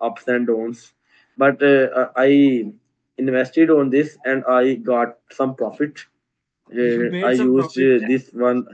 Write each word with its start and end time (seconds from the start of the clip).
ups 0.00 0.28
and 0.28 0.46
downs. 0.46 0.92
But 1.36 1.62
uh, 1.62 2.10
I 2.16 2.72
invested 3.18 3.70
on 3.70 3.90
this 3.90 4.16
and 4.24 4.44
I 4.46 4.74
got 4.74 5.18
some 5.30 5.54
profit. 5.54 6.04
Uh, 6.72 7.10
I 7.24 7.34
some 7.34 7.46
used 7.46 7.74
profit. 7.74 8.02
uh, 8.02 8.06
this 8.08 8.30
one. 8.32 8.66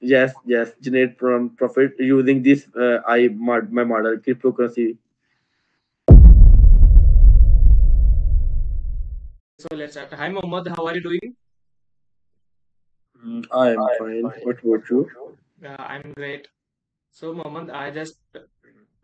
Yes, 0.00 0.34
yes, 0.44 0.72
generate 0.80 1.18
from 1.18 1.50
profit 1.56 1.94
using 1.98 2.42
this. 2.42 2.68
Uh, 2.76 2.98
I 3.06 3.28
mod 3.28 3.72
my 3.72 3.84
model 3.84 4.16
cryptocurrency. 4.18 4.98
So 9.58 9.74
let's 9.74 9.92
start. 9.92 10.12
Hi, 10.12 10.28
Mohammed. 10.28 10.68
How 10.76 10.86
are 10.86 10.94
you 10.94 11.00
doing? 11.00 11.34
Mm, 13.24 13.46
I 13.50 13.70
am 13.70 13.86
fine. 13.98 14.22
What 14.44 14.62
about 14.62 14.90
you? 14.90 15.10
Uh, 15.64 15.76
I'm 15.78 16.12
great. 16.12 16.48
So, 17.10 17.32
Mohammed, 17.32 17.70
I 17.70 17.90
just 17.90 18.18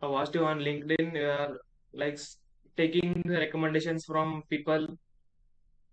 uh, 0.03 0.09
watched 0.09 0.35
you 0.35 0.45
on 0.45 0.59
LinkedIn. 0.59 1.15
You 1.15 1.27
are 1.27 1.57
like 1.93 2.19
taking 2.77 3.21
the 3.25 3.37
recommendations 3.37 4.05
from 4.05 4.43
people, 4.49 4.87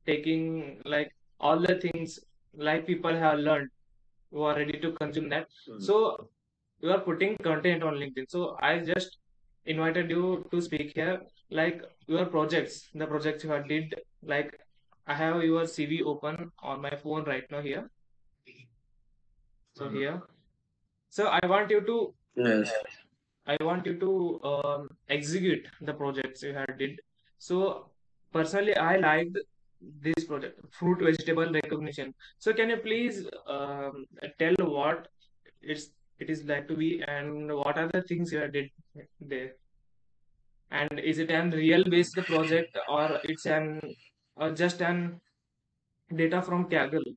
taking 0.07 0.81
like 0.85 1.11
all 1.39 1.59
the 1.59 1.77
things 1.77 2.19
like 2.55 2.87
people 2.87 3.15
have 3.15 3.39
learned 3.39 3.69
who 4.31 4.43
are 4.43 4.57
ready 4.57 4.79
to 4.81 4.93
consume 4.93 5.29
that. 5.29 5.49
Mm. 5.69 5.83
So, 5.83 6.29
you 6.81 6.91
are 6.91 7.01
putting 7.01 7.37
content 7.39 7.83
on 7.83 7.95
LinkedIn. 7.95 8.25
So, 8.29 8.57
I 8.61 8.79
just 8.79 9.19
invited 9.67 10.11
you 10.11 10.47
to 10.51 10.61
speak 10.61 10.93
here, 10.95 11.21
like 11.51 11.83
your 12.07 12.27
projects, 12.27 12.89
the 12.95 13.07
projects 13.07 13.45
you 13.45 13.51
have 13.51 13.69
did. 13.69 13.95
Like, 14.23 14.59
I 15.07 15.15
have 15.15 15.43
your 15.43 15.65
CV 15.65 16.03
open 16.05 16.53
on 16.63 16.81
my 16.81 16.95
phone 16.97 17.25
right 17.25 17.45
now 17.51 17.61
here. 17.61 17.91
So 19.75 19.87
Mm. 19.87 19.97
here. 19.97 20.23
So 21.09 21.27
I 21.27 21.47
want 21.47 21.71
you 21.71 21.81
to 21.91 22.15
Yes. 22.37 22.73
I 23.47 23.57
want 23.63 23.87
you 23.87 23.99
to 23.99 24.41
um, 24.45 24.89
execute 25.09 25.67
the 25.81 25.95
projects 25.95 26.43
you 26.43 26.53
had 26.55 26.79
did. 26.79 27.01
So 27.39 27.87
personally, 28.33 28.77
I 28.77 28.97
liked 28.97 29.39
this 30.03 30.25
project, 30.25 30.61
fruit 30.73 31.01
vegetable 31.01 31.51
recognition. 31.53 32.15
So 32.39 32.53
can 32.53 32.71
you 32.71 32.77
please 32.77 33.27
um, 33.47 34.05
tell 34.39 34.55
what 34.59 35.09
it's 35.63 35.91
it 36.19 36.29
is 36.29 36.45
like 36.45 36.69
to 36.69 36.77
be 36.77 37.03
and 37.09 37.53
what 37.55 37.79
are 37.79 37.89
the 37.89 38.03
things 38.03 38.33
you 38.33 38.47
did 38.49 38.71
there? 39.21 39.53
And 40.71 41.01
is 41.01 41.19
it 41.19 41.31
an 41.31 41.51
real 41.51 41.83
based 41.85 42.17
project 42.27 42.77
or 42.89 43.21
it's 43.25 43.47
an 43.47 43.81
or 44.37 44.51
just 44.53 44.83
an 44.83 45.21
data 46.15 46.43
from 46.43 46.69
Kaggle? 46.69 47.17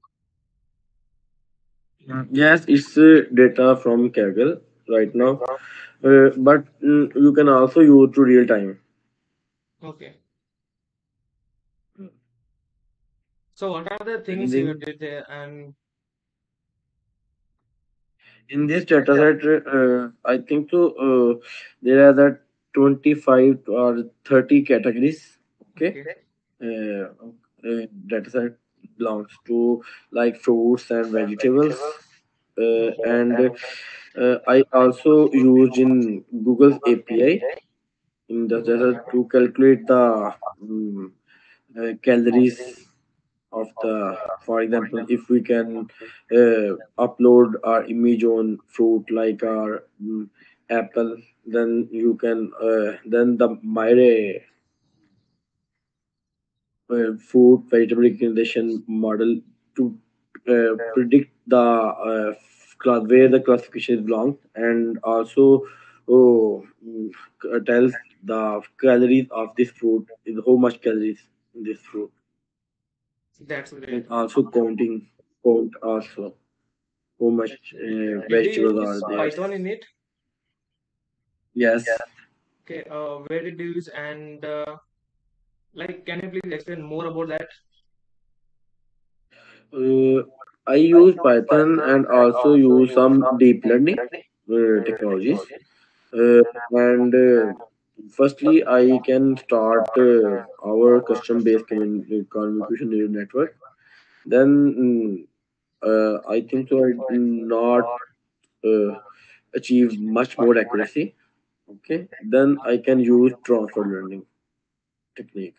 Mm, 2.08 2.28
Yes, 2.32 2.66
it's 2.68 2.98
uh, 2.98 3.22
data 3.34 3.76
from 3.76 4.10
Kaggle 4.12 4.62
right 4.90 5.14
now, 5.14 5.40
uh, 6.04 6.30
but 6.38 6.66
mm, 6.82 7.14
you 7.16 7.34
can 7.34 7.50
also 7.50 7.82
use 7.82 8.14
to 8.16 8.22
real 8.22 8.46
time. 8.46 8.80
Okay. 9.84 10.16
So 13.56 13.72
what 13.72 13.92
are 13.92 14.06
the 14.06 14.16
In 14.16 14.24
things 14.24 14.54
you 14.54 14.74
did 14.74 15.00
there 15.00 15.26
and 15.30 15.74
in 18.50 18.68
this 18.68 18.86
data 18.86 19.16
set, 19.16 19.68
uh, 19.68 20.10
I 20.26 20.38
think 20.38 20.70
so. 20.72 20.82
Uh, 21.08 21.46
there 21.82 22.10
are 22.10 22.14
the 22.14 22.40
twenty 22.74 23.14
five 23.14 23.60
or 23.68 24.04
thirty 24.26 24.62
categories. 24.64 25.38
Okay, 25.72 26.02
okay. 26.02 26.16
uh, 26.62 27.04
uh, 27.68 27.86
data 28.08 28.30
set 28.30 28.54
belongs 28.98 29.32
to 29.46 29.84
like 30.12 30.38
fruits 30.40 30.90
and 30.92 31.08
vegetables, 31.08 31.80
uh, 32.58 32.92
and 33.06 33.58
uh, 34.20 34.38
I 34.48 34.64
also 34.74 35.32
used 35.32 35.78
in 35.78 36.24
Google's 36.44 36.80
API 36.88 37.42
in 38.30 38.48
the 38.48 38.62
to 39.12 39.28
calculate 39.32 39.86
the 39.88 40.34
mm, 40.64 41.12
uh, 41.80 41.94
calories 42.02 42.88
of 43.52 43.68
the 43.82 44.18
for 44.46 44.62
example 44.62 45.06
if 45.10 45.30
we 45.30 45.42
can 45.42 45.88
uh, 46.32 46.70
upload 47.08 47.54
our 47.64 47.86
image 47.86 48.24
on 48.24 48.60
fruit 48.68 49.06
like 49.12 49.44
our 49.44 49.84
mm, 50.04 50.30
apple 50.70 51.18
then 51.46 51.88
you 51.92 52.16
can 52.16 52.52
uh, 52.62 52.94
then 53.06 53.38
the 53.38 53.50
myre 53.62 54.42
uh, 56.90 57.14
food 57.30 57.64
vegetable 57.70 58.04
recognition 58.04 58.84
model 58.88 59.40
to 59.76 59.98
uh, 60.50 60.76
predict 60.94 61.32
the 61.48 61.58
uh, 61.58 62.34
where 62.86 63.30
the 63.30 63.40
classification 63.40 64.06
belongs 64.06 64.38
and 64.56 64.98
also 65.04 65.66
oh, 66.08 66.66
mm, 66.86 67.12
tells 67.66 67.94
the 68.24 68.62
calories 68.82 69.28
of 69.32 69.56
this 69.58 69.72
fruit 69.72 70.08
is 70.26 70.40
how 70.46 70.56
much 70.56 70.82
calories 70.82 71.22
in 71.56 71.64
this 71.64 71.80
fruit 71.80 72.12
That's 73.40 73.72
and 73.88 74.06
great. 74.06 74.08
also 74.10 74.44
counting 74.50 75.08
count 75.44 75.74
also 75.82 76.34
how 77.20 77.30
much 77.30 77.52
uh, 77.76 78.22
vegetables 78.30 78.80
are 78.80 79.02
there. 79.08 79.18
Python 79.18 79.54
in 79.54 79.68
it? 79.68 79.86
Yes, 81.54 81.86
Okay, 82.64 82.84
uh, 82.90 83.18
where 83.28 83.42
did 83.44 83.60
you 83.60 83.72
use 83.74 83.88
and 83.90 84.44
uh, 84.46 84.78
like, 85.74 86.06
can 86.06 86.22
you 86.22 86.30
please 86.30 86.54
explain 86.54 86.82
more 86.82 87.06
about 87.08 87.28
that? 87.30 87.50
uh, 89.74 90.24
I 90.68 90.76
use 90.76 91.16
Python 91.22 91.80
and 91.80 92.06
also 92.08 92.54
use 92.54 92.94
some 92.94 93.38
deep 93.38 93.66
learning 93.66 94.02
uh, 94.52 94.82
technologies. 94.86 95.48
Uh, 96.14 96.42
and 96.72 97.14
uh, 97.16 97.54
firstly, 98.12 98.66
I 98.66 99.00
can 99.06 99.38
start 99.38 99.90
uh, 99.98 100.44
our 100.66 101.02
custom-based 101.02 101.68
commun- 101.68 102.28
communication 102.32 102.90
neural 102.90 103.12
network. 103.12 103.58
Then 104.26 104.50
mm, 104.84 105.28
uh, 105.90 106.22
I 106.30 106.42
think 106.42 106.70
so. 106.70 106.86
I 106.86 106.94
not 107.18 107.90
uh, 108.66 108.96
achieve 109.56 110.00
much 110.00 110.38
more 110.40 110.58
accuracy. 110.58 111.16
Okay, 111.70 112.08
then 112.22 112.58
I 112.66 112.78
can 112.78 113.00
use 113.00 113.34
transfer 113.46 113.86
learning 113.86 114.26
technique. 115.16 115.56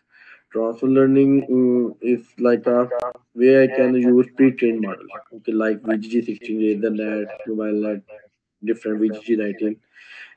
Transfer 0.55 0.87
learning 0.87 1.33
mm, 1.51 1.97
is 2.01 2.25
like 2.39 2.67
a 2.67 2.89
where 3.33 3.63
I 3.65 3.67
can 3.67 3.95
use 3.97 4.29
pre-trained 4.37 4.83
model. 4.83 5.07
Okay, 5.37 5.53
like 5.53 5.83
VGG16, 5.83 6.79
Ethernet, 6.79 7.27
MobileNet, 7.49 8.03
different 8.65 9.03
VGG19. 9.03 9.77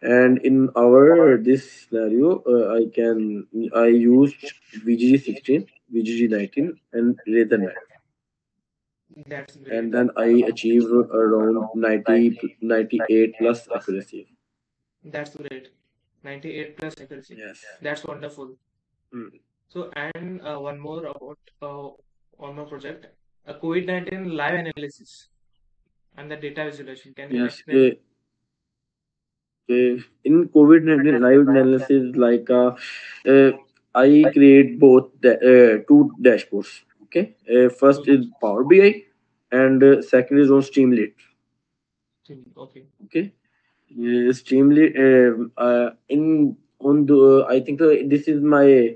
And 0.02 0.40
in 0.40 0.70
our 0.76 1.38
this 1.38 1.72
scenario, 1.72 2.42
uh, 2.48 2.76
I 2.78 2.90
can 2.94 3.46
I 3.76 3.88
used 3.88 4.42
VGG16, 4.86 5.68
VGG19, 5.94 6.74
and 6.94 7.20
Ethernet, 7.28 7.78
and 9.72 9.94
then 9.94 10.10
I 10.18 10.28
achieve 10.50 10.86
around 10.92 11.70
90 11.76 12.58
98 12.62 13.36
plus 13.40 13.68
accuracy. 13.74 14.28
That's 15.04 15.36
great. 15.36 15.70
98 16.24 16.78
plus 16.78 17.02
accuracy. 17.02 17.36
Yes. 17.38 17.64
That's 17.82 18.04
wonderful. 18.04 18.56
Mm. 19.14 19.30
So, 19.70 19.90
and 19.96 20.42
uh, 20.42 20.58
one 20.60 20.80
more 20.80 21.06
about 21.06 21.40
uh, 21.62 21.90
one 22.38 22.56
more 22.56 22.66
project, 22.66 23.08
a 23.46 23.54
COVID-19 23.54 24.34
live 24.36 24.54
analysis 24.56 25.28
and 26.18 26.32
the 26.32 26.38
data 26.38 26.66
visualization. 26.66 27.14
Can 27.14 27.32
you 27.32 27.44
Yes. 27.44 27.54
explain? 27.60 27.98
In 30.24 30.48
COVID 30.56 30.84
19 30.84 31.22
live 31.22 31.48
analysis, 31.50 32.16
like 32.16 32.50
uh, 32.50 32.72
uh, 33.28 33.52
I 33.94 34.24
create 34.32 34.80
both 34.80 35.10
the, 35.22 35.34
uh, 35.36 35.84
two 35.88 36.12
dashboards. 36.22 36.84
Okay. 37.04 37.36
Uh, 37.54 37.68
first 37.70 38.08
is 38.08 38.26
Power 38.42 38.64
BI, 38.64 39.04
and 39.52 39.84
uh, 39.84 40.02
second 40.02 40.40
is 40.40 40.50
on 40.52 40.62
Streamlit. 40.62 41.14
Okay. 42.30 42.86
Okay. 43.06 43.34
Uh, 43.92 44.32
Streamlit. 44.40 44.96
um 45.08 45.52
uh, 45.58 45.90
in 46.08 46.56
on 46.80 47.06
the 47.06 47.46
I 47.50 47.60
think 47.60 47.80
this 48.16 48.28
is 48.30 48.42
my 48.42 48.96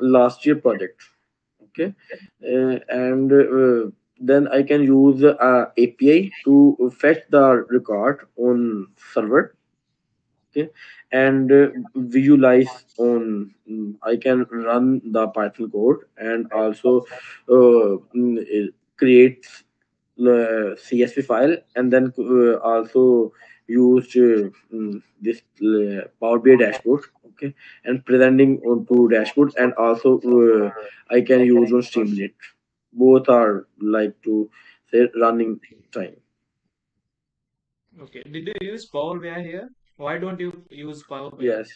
last 0.00 0.44
year 0.46 0.56
project. 0.56 1.00
Okay. 1.68 1.94
Uh, 2.42 2.78
and 2.88 3.32
uh, 3.32 3.90
then 4.18 4.48
I 4.48 4.62
can 4.62 4.82
use 4.82 5.24
uh, 5.24 5.66
API 5.78 6.32
to 6.44 6.92
fetch 6.98 7.22
the 7.30 7.64
record 7.70 8.28
on 8.36 8.88
server 9.12 9.56
okay 10.52 10.70
and 11.10 11.50
uh, 11.50 11.68
visualize 11.96 12.84
on 12.98 13.54
mm, 13.70 13.94
i 14.02 14.16
can 14.16 14.44
run 14.50 15.00
the 15.12 15.26
python 15.28 15.70
code 15.70 16.00
and 16.18 16.50
also 16.52 17.00
uh, 17.48 17.96
mm, 18.14 18.38
it 18.38 18.74
creates 18.96 19.64
the 20.16 20.76
csv 20.84 21.24
file 21.24 21.56
and 21.76 21.92
then 21.92 22.12
uh, 22.18 22.56
also 22.58 23.32
use 23.74 24.16
uh, 24.16 24.48
mm, 24.74 25.02
this 25.20 25.42
uh, 25.72 26.02
power 26.20 26.38
bi 26.46 26.56
dashboard 26.62 27.04
okay 27.28 27.54
and 27.84 28.04
presenting 28.06 28.58
onto 28.72 29.08
dashboards, 29.14 29.54
and 29.56 29.72
also 29.74 30.18
uh, 30.38 30.70
i 31.10 31.20
can 31.30 31.40
use 31.52 31.72
on 31.72 31.82
streamlit 31.90 32.34
both 32.92 33.28
are 33.28 33.66
like 33.96 34.14
to 34.28 34.48
say 34.90 35.08
running 35.26 35.58
time 35.98 36.16
Okay. 38.00 38.22
Did 38.30 38.48
you 38.48 38.54
use 38.72 38.86
Power 38.86 39.18
BI 39.18 39.42
here? 39.42 39.68
Why 39.96 40.18
don't 40.18 40.40
you 40.40 40.64
use 40.70 41.02
Power 41.04 41.30
BI? 41.30 41.44
Yes. 41.44 41.70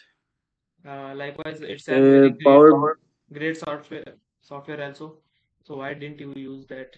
Uh, 0.87 1.13
likewise, 1.15 1.61
it's 1.61 1.87
a 1.87 1.95
Uh, 1.99 2.29
great 2.29 2.43
Power 2.43 2.99
great 3.33 3.57
software 3.57 4.13
software 4.41 4.83
also. 4.83 5.17
So 5.63 5.77
why 5.77 5.93
didn't 5.93 6.19
you 6.19 6.33
use 6.35 6.65
that? 6.67 6.95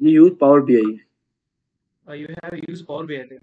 we 0.00 0.10
use 0.10 0.34
Power 0.38 0.62
BI. 0.62 1.00
Uh, 2.08 2.14
you 2.14 2.34
have 2.42 2.54
used 2.68 2.86
Power 2.86 3.06
BI 3.06 3.26
then. 3.28 3.40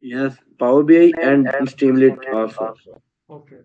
Yes, 0.00 0.36
Power 0.58 0.82
BI 0.82 1.12
and 1.20 1.46
Streamlit 1.46 2.16
also. 2.32 2.74
Okay, 3.30 3.60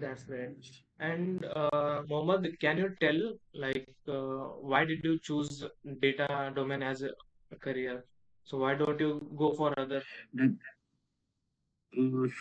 that's 0.00 0.22
great. 0.24 0.56
And 0.98 1.44
uh, 1.44 2.02
Mohammed, 2.08 2.58
can 2.60 2.78
you 2.78 2.94
tell 3.00 3.20
like 3.54 3.88
uh, 4.08 4.56
why 4.70 4.84
did 4.84 5.04
you 5.04 5.18
choose 5.18 5.64
data 6.00 6.52
domain 6.54 6.82
as 6.82 7.02
a 7.02 7.56
career? 7.56 8.04
So 8.44 8.58
why 8.58 8.74
don't 8.74 9.00
you 9.00 9.20
go 9.36 9.52
for 9.52 9.78
other? 9.78 10.02
Mm, 10.36 12.32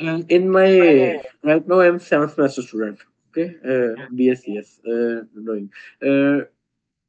uh, 0.00 0.22
in 0.28 0.48
my 0.48 1.20
right 1.42 1.66
now, 1.66 1.80
I'm 1.80 1.98
seventh 1.98 2.34
semester 2.34 2.62
student. 2.62 2.98
Okay, 3.30 3.54
uh. 3.64 4.06
BSCS 4.14 4.78
uh, 4.86 5.24
doing. 5.34 5.70
Uh, 6.02 6.44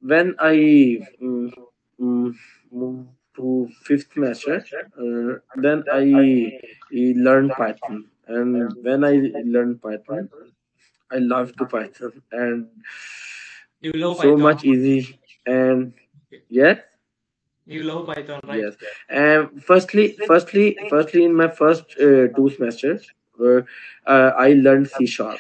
when 0.04 0.36
I 0.40 0.56
mm, 1.22 1.52
mm, 2.02 2.36
moved 2.72 3.10
to 3.38 3.70
fifth 3.86 4.14
semester, 4.14 4.66
uh, 5.00 5.40
then 5.56 5.84
I, 5.92 6.04
I 6.94 7.14
learned 7.18 7.56
Python, 7.58 8.06
and 8.28 8.76
when 8.84 9.04
I 9.06 9.14
learned 9.56 9.82
Python, 9.82 10.30
I 11.12 11.18
love 11.18 11.56
to 11.58 11.66
Python, 11.66 12.22
and 12.32 12.68
You 13.82 13.92
love 13.94 14.18
so 14.18 14.24
Python. 14.24 14.42
much 14.42 14.66
easy. 14.66 15.20
And 15.46 15.94
yes, 16.50 16.80
You 17.66 17.84
love 17.84 18.08
Python, 18.08 18.42
right? 18.48 18.62
yes. 18.64 18.76
And 19.10 19.64
firstly, 19.64 20.18
firstly, 20.28 20.78
firstly, 20.90 21.26
in 21.26 21.34
my 21.36 21.50
first 21.50 21.86
uh, 22.00 22.28
two 22.36 22.50
semesters, 22.56 23.10
uh, 23.40 23.62
uh, 24.06 24.32
I 24.38 24.54
learned 24.54 24.90
C 24.90 25.06
sharp. 25.08 25.40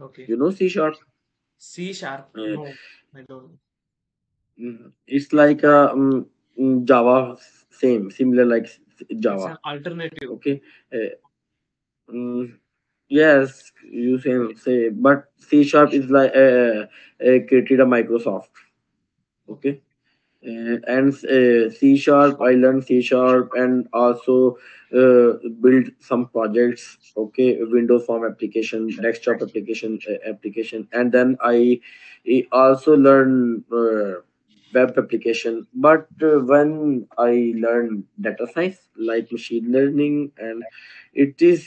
Okay. 0.00 0.24
You 0.28 0.36
know 0.36 0.50
C 0.50 0.68
sharp? 0.68 0.94
C 1.58 1.92
sharp. 1.92 2.30
Uh, 2.36 2.56
No, 2.56 2.72
I 3.16 3.22
don't. 3.22 3.58
mm, 4.60 4.92
it's 5.06 5.32
like 5.32 5.62
a 5.62 5.92
um, 5.92 6.26
mm, 6.60 6.84
Java, 6.84 7.36
same, 7.70 8.10
similar 8.10 8.44
like 8.44 8.68
Java. 9.18 9.58
alternative. 9.64 10.30
Okay. 10.30 10.60
Uh, 10.92 11.14
mm, 12.12 12.58
yes, 13.08 13.72
you 13.88 14.18
can 14.18 14.56
say, 14.56 14.88
but 14.90 15.30
C 15.38 15.64
sharp 15.64 15.92
is 15.92 16.10
like 16.10 16.32
uh, 16.34 16.86
uh, 17.22 17.38
created 17.48 17.80
a 17.80 17.84
Microsoft. 17.84 18.50
Okay. 19.48 19.80
Uh, 20.46 20.76
and 20.86 21.14
uh, 21.24 21.70
C 21.70 21.96
sharp, 21.96 22.40
I 22.40 22.52
learned 22.52 22.84
C 22.84 23.00
sharp 23.00 23.52
and 23.54 23.88
also 23.94 24.58
uh, 24.94 25.38
build 25.62 25.90
some 26.00 26.28
projects. 26.28 26.98
Okay, 27.16 27.58
Windows 27.62 28.04
Form 28.04 28.24
application, 28.30 28.88
desktop 29.00 29.40
application, 29.40 29.98
uh, 30.08 30.28
application, 30.28 30.86
and 30.92 31.10
then 31.12 31.38
I, 31.40 31.80
I 32.28 32.46
also 32.52 32.94
learn 32.94 33.64
uh, 33.72 34.20
web 34.74 34.98
application. 34.98 35.66
But 35.74 36.08
uh, 36.22 36.40
when 36.40 37.08
I 37.16 37.54
learn 37.56 38.04
data 38.20 38.46
science, 38.52 38.78
like 38.96 39.32
machine 39.32 39.72
learning, 39.72 40.32
and 40.36 40.62
it 41.14 41.40
is 41.40 41.66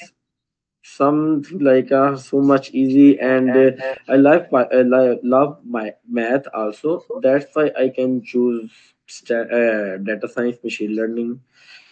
something 0.95 1.59
like 1.59 1.91
uh, 1.91 2.15
so 2.17 2.41
much 2.41 2.71
easy 2.71 3.19
and 3.19 3.55
uh, 3.57 3.71
i 4.09 4.15
love 4.15 4.45
my 4.51 4.63
I 4.79 4.81
li- 4.93 5.19
love 5.35 5.51
my 5.77 5.93
math 6.17 6.47
also 6.53 6.91
that's 7.25 7.47
why 7.55 7.65
i 7.83 7.89
can 7.97 8.21
choose 8.31 8.71
sta- 9.17 9.49
uh, 9.59 9.97
data 10.09 10.27
science 10.35 10.57
machine 10.63 10.95
learning 10.99 11.31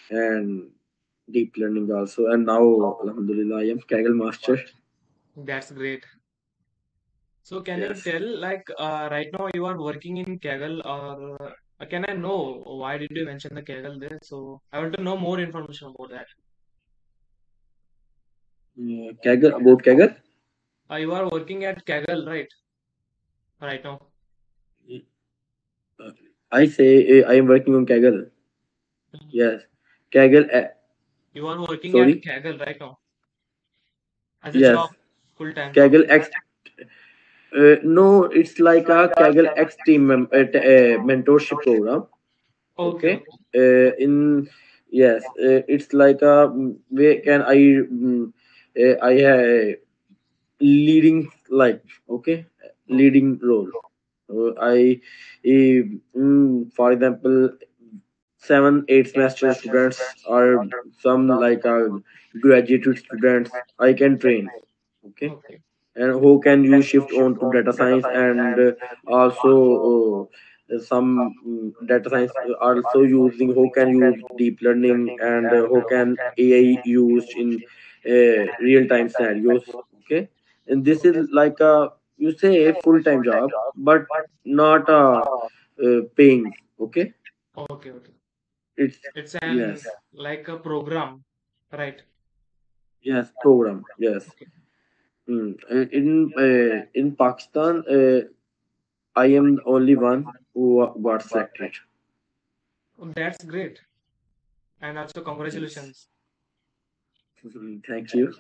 and 0.10 0.70
deep 1.32 1.56
learning 1.58 1.92
also 1.92 2.28
and 2.34 2.46
now 2.54 2.64
alhamdulillah 3.06 3.60
i 3.66 3.70
am 3.76 3.80
kaggle 3.94 4.18
master 4.26 4.58
That's 5.36 5.72
great. 5.72 6.06
So 7.44 7.62
can 7.62 7.82
you 7.84 7.90
yes 7.90 8.04
tell 8.04 8.26
like 8.42 8.66
uh, 8.78 9.08
right 9.12 9.28
now 9.38 9.50
you 9.54 9.66
are 9.66 9.78
working 9.82 10.18
in 10.18 10.40
Kaggle 10.40 10.82
or 10.86 11.54
uh, 11.80 11.86
can 11.86 12.06
I 12.10 12.14
know 12.14 12.62
why 12.82 12.98
did 12.98 13.12
you 13.12 13.26
mention 13.26 13.54
the 13.56 13.62
Kaggle 13.62 14.00
there? 14.00 14.20
So 14.24 14.62
I 14.74 14.80
want 14.80 14.94
to 14.98 15.04
know 15.04 15.16
more 15.18 15.40
information 15.40 15.88
about 15.98 16.10
that. 16.12 16.28
Kaggle 19.24 19.56
about 19.62 19.84
kaggle 19.84 20.16
Uh, 20.88 20.98
you 21.02 21.12
are 21.18 21.28
working 21.30 21.66
at 21.66 21.84
Kaggle, 21.86 22.28
right? 22.28 22.48
Right 23.60 23.84
now. 23.84 24.00
Uh, 26.00 26.12
i 26.52 26.68
say 26.68 26.90
uh, 27.16 27.32
i 27.32 27.36
am 27.42 27.48
working 27.48 27.74
on 27.78 27.86
kaggle 27.92 28.30
yes. 29.30 29.62
Kaggle 30.12 30.46
uh, 30.54 30.68
You 31.34 31.48
are 31.48 31.60
working 31.60 31.92
at 31.92 31.98
sorry 31.98 32.22
Kaggle 32.26 32.60
right 32.60 32.80
now? 32.80 32.98
As 34.44 34.56
a 34.56 34.60
yes. 34.60 34.76
job, 34.76 34.90
full-time 35.38 35.74
kaggle 35.74 36.06
x 36.10 36.30
uh, 37.58 37.76
no 37.84 38.26
it's 38.26 38.60
like 38.60 38.90
a 38.90 39.10
kaggle 39.18 39.50
x 39.56 39.78
team 39.86 40.08
mem- 40.08 40.30
uh, 40.32 40.38
uh, 40.38 40.96
mentorship 41.10 41.62
program. 41.64 42.06
Okay, 42.78 43.16
okay? 43.16 43.24
uh, 43.56 43.96
in 43.98 44.48
yes 44.92 45.24
uh, 45.40 45.62
it's 45.68 45.94
like 45.94 46.22
a 46.22 46.48
where 46.90 47.20
can 47.22 47.42
i 47.42 47.60
uh, 47.82 48.26
i 49.02 49.14
have 49.26 49.76
leading 50.60 51.32
like 51.50 51.84
okay? 52.10 52.46
Leading 52.90 53.40
role. 53.44 53.72
Uh, 54.30 54.52
i 54.62 55.02
uh, 55.54 55.82
mm, 56.18 56.74
for 56.74 56.92
example 56.94 57.50
seven 58.38 58.86
eight 58.90 59.08
semester 59.10 59.54
students 59.54 60.16
or 60.26 60.66
some 61.06 61.28
like 61.46 61.66
uh, 61.66 61.88
graduate 62.42 62.98
students 63.00 63.52
i 63.80 63.94
can 63.94 64.18
train 64.20 64.54
okay? 65.08 65.38
And 65.96 66.14
who 66.14 66.40
can 66.42 66.64
you 66.64 66.82
shift 66.82 67.12
on 67.14 67.40
to 67.40 67.50
data 67.52 67.74
science 67.74 68.08
and 68.14 68.60
uh, 68.60 68.72
also 69.08 70.30
uh, 70.74 70.80
some 70.80 71.36
mm, 71.48 71.88
data 71.88 72.10
science 72.10 72.34
also 72.62 73.02
using 73.04 73.54
who 73.54 73.70
can 73.72 73.94
use 73.94 74.24
deep 74.36 74.60
learning 74.62 75.16
and 75.20 75.54
uh, 75.54 75.66
who 75.68 75.84
can 75.86 76.18
ai 76.38 76.82
used 76.84 77.36
in 77.36 77.64
uh, 78.14 78.44
real 78.68 78.88
time 78.94 79.10
scenarios 79.10 79.64
okay 80.00 80.28
and 80.68 80.86
this 80.86 81.06
is 81.06 81.30
like 81.42 81.60
a 81.60 81.74
you 82.18 82.32
say 82.44 82.54
a 82.70 82.74
full 82.84 83.02
time 83.08 83.24
job 83.24 83.50
but 83.76 84.06
not 84.46 84.90
a 84.90 85.04
uh, 85.86 86.02
paying 86.16 86.46
okay 86.88 87.08
Okay, 87.58 87.92
okay. 87.92 88.14
it's 88.86 88.98
It's 89.16 89.36
an 89.42 89.58
yes 89.58 89.84
like 90.14 90.48
a 90.54 90.58
program, 90.58 91.24
right? 91.82 92.02
yes 93.02 93.28
program 93.42 93.84
yes 94.06 94.28
Okay. 94.34 94.48
mm. 95.30 95.52
In 96.00 96.08
uh, 96.46 96.78
in 97.02 97.12
pakistan 97.24 97.84
uh, 97.98 98.20
i 99.24 99.28
am 99.42 99.48
the 99.58 99.64
only 99.76 99.96
one 99.96 100.26
who 100.54 100.68
got 101.10 101.24
selected 101.32 101.74
Oh, 103.00 103.12
That's 103.16 103.44
great. 103.44 103.80
And 104.82 104.98
also 104.98 105.22
congratulations. 105.22 106.08
Mhm. 106.08 106.15
Thank 107.88 108.14
you 108.14 108.34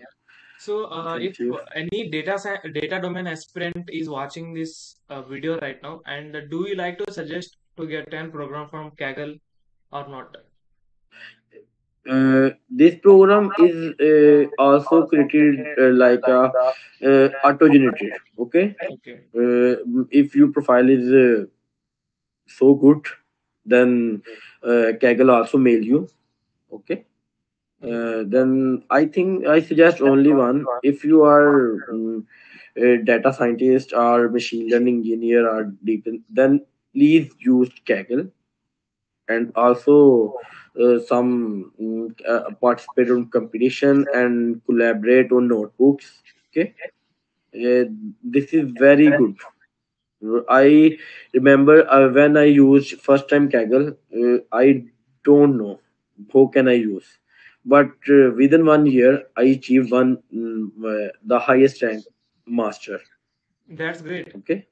So, 0.57 0.85
uh, 0.85 1.17
if 1.19 1.39
you 1.39 1.57
any 1.75 2.09
data 2.11 2.35
data 2.75 2.99
domain 3.01 3.27
aspirant 3.27 3.89
is 3.89 4.09
watching 4.09 4.53
this 4.53 4.95
uh, 5.09 5.21
video 5.21 5.57
right 5.59 5.81
now, 5.83 6.01
and 6.05 6.37
do 6.49 6.65
you 6.69 6.75
like 6.75 6.97
to 6.99 7.11
suggest 7.11 7.57
to 7.77 7.87
get 7.87 8.13
an 8.13 8.31
program 8.31 8.69
from 8.69 8.91
Kaggle 9.01 9.39
or 9.91 10.07
not? 10.07 10.37
uh, 12.09 12.49
this 12.69 12.95
program 13.01 13.51
is 13.57 13.93
uh, 13.99 14.61
also 14.61 15.05
created 15.07 15.65
uh, 15.79 15.91
like 16.03 16.27
a 16.27 16.51
uh, 17.05 17.29
auto 17.43 17.67
generated 17.67 18.13
okay 18.39 18.75
Okay. 18.91 19.17
uh, 19.35 19.75
if 20.11 20.35
your 20.35 20.49
profile 20.49 20.89
is 20.89 21.11
uh, 21.11 21.45
so 22.47 22.73
good 22.75 23.05
then 23.65 24.21
uh, 24.63 24.93
kaggle 25.01 25.33
also 25.37 25.57
mail 25.57 25.83
you 25.83 26.07
okay 26.71 27.05
Okay. 27.05 27.05
Uh, 27.91 28.23
then 28.35 28.83
i 28.89 29.05
think 29.05 29.45
i 29.47 29.59
suggest 29.61 30.01
only 30.01 30.31
one. 30.33 30.65
if 30.83 31.03
you 31.03 31.23
are 31.23 31.77
mm, 31.91 32.23
a 32.77 32.97
data 33.03 33.33
scientist 33.33 33.93
or 33.93 34.29
machine 34.29 34.69
learning 34.69 34.97
engineer 34.97 35.47
or 35.49 35.71
deep 35.83 36.07
then 36.29 36.61
please 36.93 37.31
use 37.39 37.69
kaggle. 37.85 38.31
And 39.27 39.51
also 39.55 40.35
uh, 40.81 40.99
some 40.99 41.71
mm, 41.81 42.13
uh, 42.27 42.51
participate 42.61 43.09
on 43.11 43.29
competition 43.29 44.05
and 44.13 44.61
collaborate 44.65 45.31
on 45.31 45.47
notebooks 45.47 46.21
okay? 46.51 46.73
Uh, 47.55 47.85
this 48.23 48.53
is 48.53 48.69
very 48.79 49.09
good. 49.11 49.35
I 50.49 50.97
remember 51.33 51.75
uh, 51.89 52.09
when 52.11 52.37
i 52.37 52.43
used 52.45 52.99
first 53.07 53.29
time 53.29 53.45
kaggle 53.55 53.85
uh, 54.21 54.37
i 54.61 54.65
don't 55.29 55.57
know 55.61 55.79
how 56.33 56.43
can 56.55 56.67
i 56.67 56.73
use 56.73 57.09
but 57.65 57.91
uh, 58.09 58.31
within 58.41 58.65
one 58.65 58.85
year 58.85 59.23
i 59.37 59.43
achieved 59.43 59.91
one 59.91 60.17
mm, 60.33 60.69
uh, 60.91 61.11
the 61.23 61.39
highest 61.39 61.81
rank 61.81 62.03
master. 62.47 62.99
That's 63.69 64.01
great. 64.01 64.33
okay? 64.35 64.67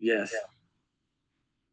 Yes. 0.00 0.34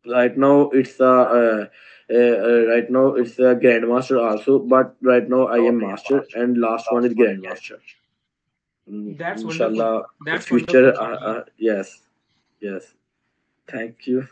Right 0.08 0.36
now 0.36 0.70
it's 0.72 1.00
a 1.00 1.06
uh, 1.06 1.66
uh, 2.10 2.16
uh, 2.16 2.66
right 2.74 2.90
now 2.90 3.14
it's 3.16 3.38
a 3.38 3.54
grandmaster 3.64 4.18
also 4.28 4.60
but 4.60 4.96
right 5.02 5.28
now 5.30 5.48
i 5.48 5.58
am 5.60 5.78
master 5.80 6.26
and 6.36 6.58
last 6.58 6.92
one 6.92 7.06
is 7.06 7.14
grandmaster. 7.14 7.80
Mm, 8.90 9.18
That's 9.18 9.44
inshallah 9.44 10.04
in 10.26 10.26
That's 10.26 10.46
future 10.46 10.94
wonderful, 10.94 11.06
uh, 11.06 11.18
uh, 11.32 11.44
yes. 11.58 12.02
Yes. 12.62 12.94
Thank 13.68 14.08
you. 14.08 14.28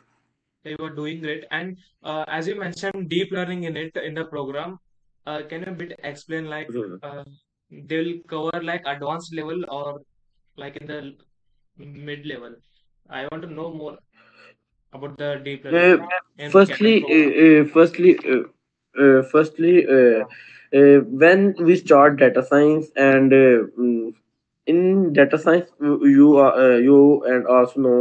You 0.64 0.78
are 0.82 0.90
doing 0.90 1.22
great. 1.22 1.46
And 1.52 1.78
uh, 2.04 2.26
as 2.28 2.48
you 2.48 2.56
mentioned, 2.60 3.10
deep 3.10 3.32
learning 3.32 3.64
in 3.64 3.78
it 3.78 3.96
in 3.96 4.14
the 4.16 4.26
program, 4.26 4.80
uh, 5.26 5.42
can 5.50 5.62
you 5.64 5.72
a 5.72 5.76
bit 5.82 6.00
explain 6.04 6.46
like 6.50 6.70
uh, 7.04 7.24
they 7.72 7.98
will 8.04 8.14
cover 8.28 8.62
like 8.64 8.84
advanced 8.86 9.34
level 9.34 9.64
or 9.70 10.02
like 10.58 10.78
in 10.78 10.88
the 10.88 11.16
mid 11.78 12.26
level? 12.26 12.56
I 13.10 13.28
want 13.32 13.44
to 13.44 13.50
know 13.52 13.72
more 13.74 13.98
about 14.94 15.18
the 15.18 15.42
deep 15.44 15.64
learning 15.66 16.00
Uh, 16.02 16.50
firstly 16.56 16.96
uh, 17.18 17.32
uh, 17.46 17.66
firstly 17.76 18.12
uh, 18.34 18.44
uh, 19.04 19.22
firstly 19.32 19.76
uh, 19.98 20.22
uh, 20.80 21.00
when 21.24 21.54
we 21.68 21.76
start 21.76 22.18
data 22.18 22.44
science 22.44 22.88
and 22.96 23.34
uh, 23.34 23.60
mm, 23.80 24.14
in 24.68 25.14
data 25.14 25.38
science 25.38 25.70
you 25.82 25.94
you 26.18 26.38
are 26.38 26.54
uh, 26.66 26.78
you 26.90 27.00
and 27.34 27.48
also 27.58 27.80
know 27.88 28.00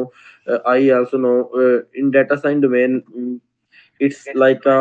uh, 0.48 0.58
i 0.74 0.78
also 0.98 1.18
know 1.26 1.38
uh, 1.62 1.78
in 2.02 2.10
data 2.18 2.38
science 2.42 2.62
domain 2.66 3.02
mm, 3.16 3.40
it's 4.00 4.28
like 4.44 4.64
a 4.66 4.78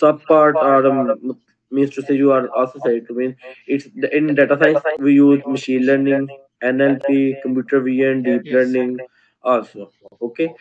sub 0.00 0.26
part 0.26 0.62
or 0.62 0.86
um, 0.86 1.38
means 1.70 1.90
to 1.94 2.02
say 2.02 2.14
you 2.14 2.32
are 2.32 2.48
also 2.60 2.78
said 2.80 3.06
to 3.08 3.14
mean 3.14 3.36
it's 3.66 3.88
the- 4.04 4.14
in 4.16 4.34
data 4.34 4.56
science 4.62 4.82
we 4.98 5.14
use 5.14 5.46
machine 5.46 5.86
learning 5.90 6.30
nlp 6.62 7.18
computer 7.42 7.80
vision 7.88 8.22
deep 8.22 8.50
learning 8.50 9.00
also 9.42 9.92
okay? 10.22 10.54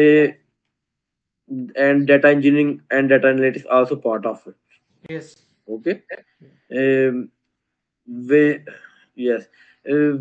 Uh, 0.00 0.32
and 1.76 2.06
data 2.06 2.28
engineering 2.28 2.80
and 2.90 3.08
data 3.08 3.26
analytics 3.28 3.64
also 3.70 3.96
part 3.96 4.26
of 4.26 4.40
it 4.46 4.54
yes, 5.08 5.36
okay? 5.68 6.02
Um, 6.74 7.30
we, 8.06 8.60
yes. 9.14 9.44
Uh, 9.90 10.18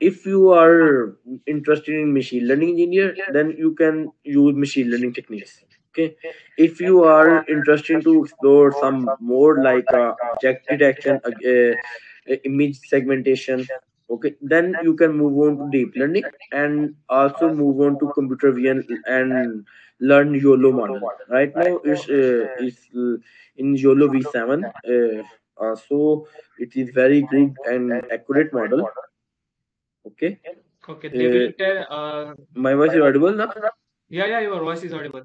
if 0.00 0.26
you 0.26 0.50
are 0.50 1.16
interested 1.46 1.94
in 1.94 2.12
machine 2.14 2.46
learning 2.46 2.70
engineer 2.70 3.18
then 3.28 3.54
you 3.58 3.74
can 3.74 4.12
use 4.24 4.54
machine 4.56 4.90
learning 4.90 5.14
techniques 5.14 5.64
okay 5.90 6.14
if 6.56 6.80
you 6.80 7.02
are 7.02 7.44
interested 7.48 8.02
to 8.04 8.22
explore 8.24 8.72
some 8.80 9.08
more 9.20 9.62
like 9.62 9.92
uh, 9.92 10.12
object 10.30 10.68
detection 10.68 11.20
uh, 11.24 11.30
uh, 11.50 12.36
image 12.44 12.78
segmentation 12.88 13.66
okay 14.10 14.34
then 14.40 14.76
you 14.82 14.94
can 14.94 15.16
move 15.16 15.38
on 15.46 15.58
to 15.58 15.68
deep 15.72 15.92
learning 15.96 16.24
and 16.52 16.94
also 17.08 17.52
move 17.52 17.80
on 17.80 17.98
to 17.98 18.12
computer 18.14 18.52
vision 18.52 18.86
and 19.06 19.66
learn 20.00 20.34
yolo 20.34 20.72
model 20.72 21.10
right 21.28 21.54
now 21.56 21.76
it's 21.84 22.08
uh, 22.08 22.46
it's 22.66 22.86
uh, 22.96 23.16
in 23.56 23.74
yolo 23.74 24.08
v7 24.08 24.64
uh, 24.64 25.22
uh, 25.64 25.76
so 25.88 26.26
it 26.58 26.76
is 26.76 26.90
very 27.02 27.22
good 27.34 27.54
and 27.66 27.92
accurate 28.12 28.52
model 28.52 28.88
okay 30.06 30.38
okay. 30.88 31.52
Uh. 31.58 31.94
Uh, 31.94 32.34
my 32.54 32.74
voice 32.74 32.92
is 32.92 33.02
audible 33.10 33.32
now 33.42 33.52
yeah, 34.10 34.26
yeah. 34.26 34.40
Your 34.40 34.60
voice 34.60 34.82
is 34.82 34.92
audible. 34.92 35.22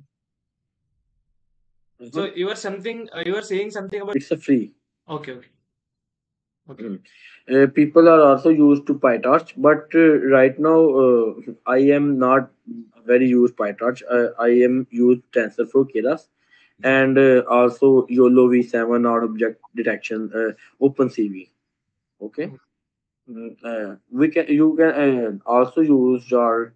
So 1.99 2.27
Mhm. 2.27 2.35
you 2.35 2.49
are 2.49 2.55
something. 2.55 3.09
Uh, 3.13 3.23
you 3.25 3.35
are 3.35 3.41
saying 3.41 3.71
something 3.71 4.01
about. 4.01 4.15
it's 4.15 4.31
a 4.31 4.37
free 4.37 4.73
Okay, 5.07 5.33
okay, 5.33 5.49
okay. 6.69 6.83
Mm. 6.83 6.99
Uh, 7.47 7.67
people 7.67 8.09
are 8.09 8.21
also 8.21 8.49
used 8.49 8.87
to 8.87 8.95
PyTorch, 8.95 9.53
but 9.57 9.95
uh, 9.95 10.05
right 10.35 10.57
now 10.59 10.77
uh, 11.03 11.33
I 11.67 11.77
am 11.97 12.17
not 12.17 12.51
very 13.05 13.27
used 13.27 13.55
PyTorch. 13.55 14.01
Uh, 14.09 14.29
I 14.39 14.49
am 14.69 14.87
used 14.89 15.21
TensorFlow 15.31 15.85
Keras 15.95 16.27
and 16.83 17.17
uh, 17.17 17.43
also 17.49 18.05
YOLO 18.09 18.47
V7 18.49 19.09
or 19.09 19.23
object 19.23 19.61
detection 19.75 20.31
uh, 20.33 20.51
OpenCV. 20.83 21.49
Okay, 22.21 22.45
okay. 22.45 22.57
Mm, 23.29 23.55
uh, 23.63 23.95
we 24.11 24.29
can 24.29 24.47
you 24.47 24.75
can 24.75 24.91
uh, 25.05 25.31
also 25.57 25.81
use 25.81 26.29
your 26.31 26.73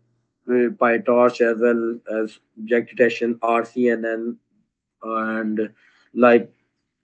uh, 0.48 0.70
PyTorch 0.84 1.42
as 1.42 1.60
well 1.62 2.00
as 2.22 2.40
object 2.60 2.92
detection 2.96 3.36
RCNN 3.36 4.38
and 5.04 5.70
like 6.14 6.52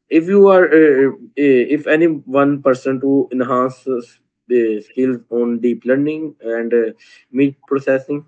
if 0.10 0.28
you 0.28 0.48
are 0.48 0.66
uh, 0.66 1.10
uh, 1.10 1.64
if 1.78 1.88
any 1.88 2.08
one 2.08 2.62
person 2.62 3.00
to 3.02 3.28
enhance 3.32 3.88
uh, 3.88 4.02
the 4.48 4.82
skills 4.82 5.20
on 5.30 5.60
deep 5.60 5.86
learning 5.86 6.36
and 6.42 6.74
uh, 6.74 6.92
meat 7.32 7.58
processing 7.68 8.26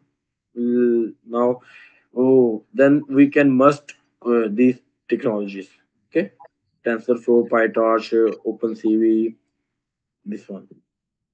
uh, 0.57 1.12
now 1.25 1.62
oh 2.15 2.63
then 2.74 3.03
we 3.09 3.27
can 3.29 3.51
must 3.51 3.93
uh, 4.25 4.47
these 4.50 4.79
technologies. 5.07 5.69
Okay? 6.09 6.31
Tensorflow 6.86 7.47
pytorch 7.50 8.13
uh, 8.13 8.36
opencv 8.47 9.36
this 10.25 10.47
one. 10.50 10.67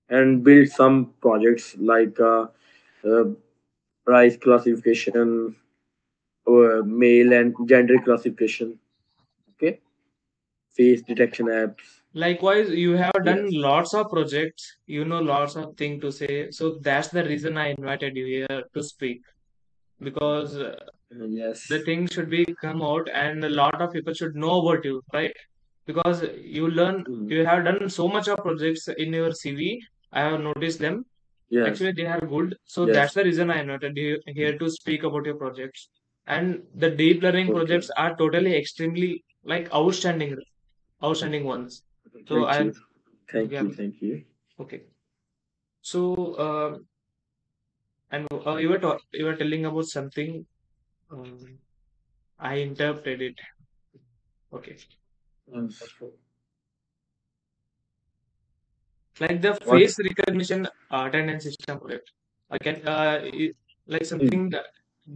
And 0.10 0.44
build 0.44 0.70
some 0.70 1.14
projects 1.22 1.76
like 1.78 2.20
uh, 2.20 2.48
uh, 3.06 3.26
price 4.06 4.38
classification 4.38 5.56
uh, 6.48 6.82
male 6.86 7.34
and 7.34 7.56
gender 7.68 7.98
classification 8.06 8.78
okay 9.52 9.80
face 10.76 11.02
detection 11.02 11.48
apps 11.48 12.00
Likewise, 12.16 12.70
you 12.70 12.92
have 12.94 13.20
done 13.26 13.46
yes 13.46 13.54
lots 13.66 13.94
of 13.96 14.10
projects, 14.12 14.78
you 14.86 15.04
know 15.04 15.20
lots 15.20 15.56
of 15.56 15.76
things 15.78 16.00
to 16.02 16.12
say. 16.12 16.52
So 16.52 16.78
that's 16.82 17.08
the 17.08 17.24
reason 17.24 17.58
I 17.58 17.70
invited 17.70 18.16
you 18.16 18.26
here 18.28 18.64
to 18.76 18.84
speak 18.84 19.22
because 20.10 20.58
uh, 20.58 20.76
Uh, 21.14 21.28
the 21.28 21.30
yes 21.40 21.60
thing 21.88 22.06
should 22.14 22.30
be 22.34 22.44
come 22.62 22.82
out 22.90 23.10
and 23.24 23.44
a 23.48 23.50
lot 23.58 23.82
of 23.86 23.92
people 23.96 24.14
should 24.20 24.36
know 24.44 24.54
about 24.62 24.86
you, 24.90 24.96
right? 25.16 25.36
Because 25.90 26.22
you 26.58 26.70
learn, 26.80 27.04
Mm, 27.10 27.30
you 27.34 27.46
have 27.50 27.66
done 27.68 27.90
so 27.98 28.08
much 28.16 28.30
of 28.36 28.40
projects 28.48 28.88
in 29.06 29.14
your 29.20 29.32
CV. 29.42 29.68
I 30.12 30.24
have 30.28 30.40
noticed 30.48 30.80
them. 30.86 30.98
yes 31.58 31.68
Actually, 31.70 31.94
they 32.00 32.08
are 32.16 32.22
good. 32.36 32.56
So 32.76 32.86
that's 32.96 33.14
the 33.20 33.26
reason 33.30 33.52
I 33.58 33.60
invited 33.66 33.98
you 34.06 34.20
here 34.42 34.58
to 34.64 34.70
speak 34.78 35.04
about 35.12 35.30
your 35.32 35.38
projects. 35.44 35.90
And 36.26 36.64
the 36.76 36.90
deep 36.90 37.22
learning 37.22 37.52
okay 37.52 37.56
projects 37.58 37.90
are 37.98 38.16
totally 38.16 38.56
extremely 38.56 39.24
like 39.44 39.74
outstanding, 39.74 40.38
outstanding 41.04 41.44
ones. 41.46 41.84
So 42.28 42.46
thank 42.46 42.48
I, 42.48 42.64
you 42.64 42.74
thank 43.32 43.52
yeah, 43.52 43.64
you 43.64 43.74
thank 43.74 44.02
you 44.02 44.24
okay. 44.60 44.82
So, 45.82 46.34
uh, 46.36 46.80
and 48.12 48.28
uh, 48.48 48.56
you 48.56 48.70
were 48.70 48.80
ta- 48.80 49.00
you 49.12 49.26
were 49.26 49.36
telling 49.36 49.66
about 49.66 49.86
something. 49.86 50.46
Um, 51.12 51.60
I 52.40 52.56
interpreted 52.56 53.22
it. 53.22 53.40
Okay, 54.52 54.78
Yes. 55.48 55.82
like 59.20 59.42
the 59.42 59.54
what 59.66 59.80
face 59.80 59.98
recognition 60.00 60.66
uh, 60.92 61.04
attendance 61.08 61.44
system 61.44 61.80
project. 61.80 62.12
I 62.50 62.58
can 62.58 62.88
uh, 62.88 63.26
like 63.88 64.06
something 64.06 64.50
that 64.50 64.66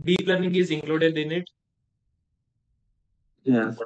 deep 0.03 0.25
learning 0.27 0.55
is 0.55 0.71
included 0.71 1.17
in 1.17 1.31
it. 1.31 1.49
yes 3.43 3.83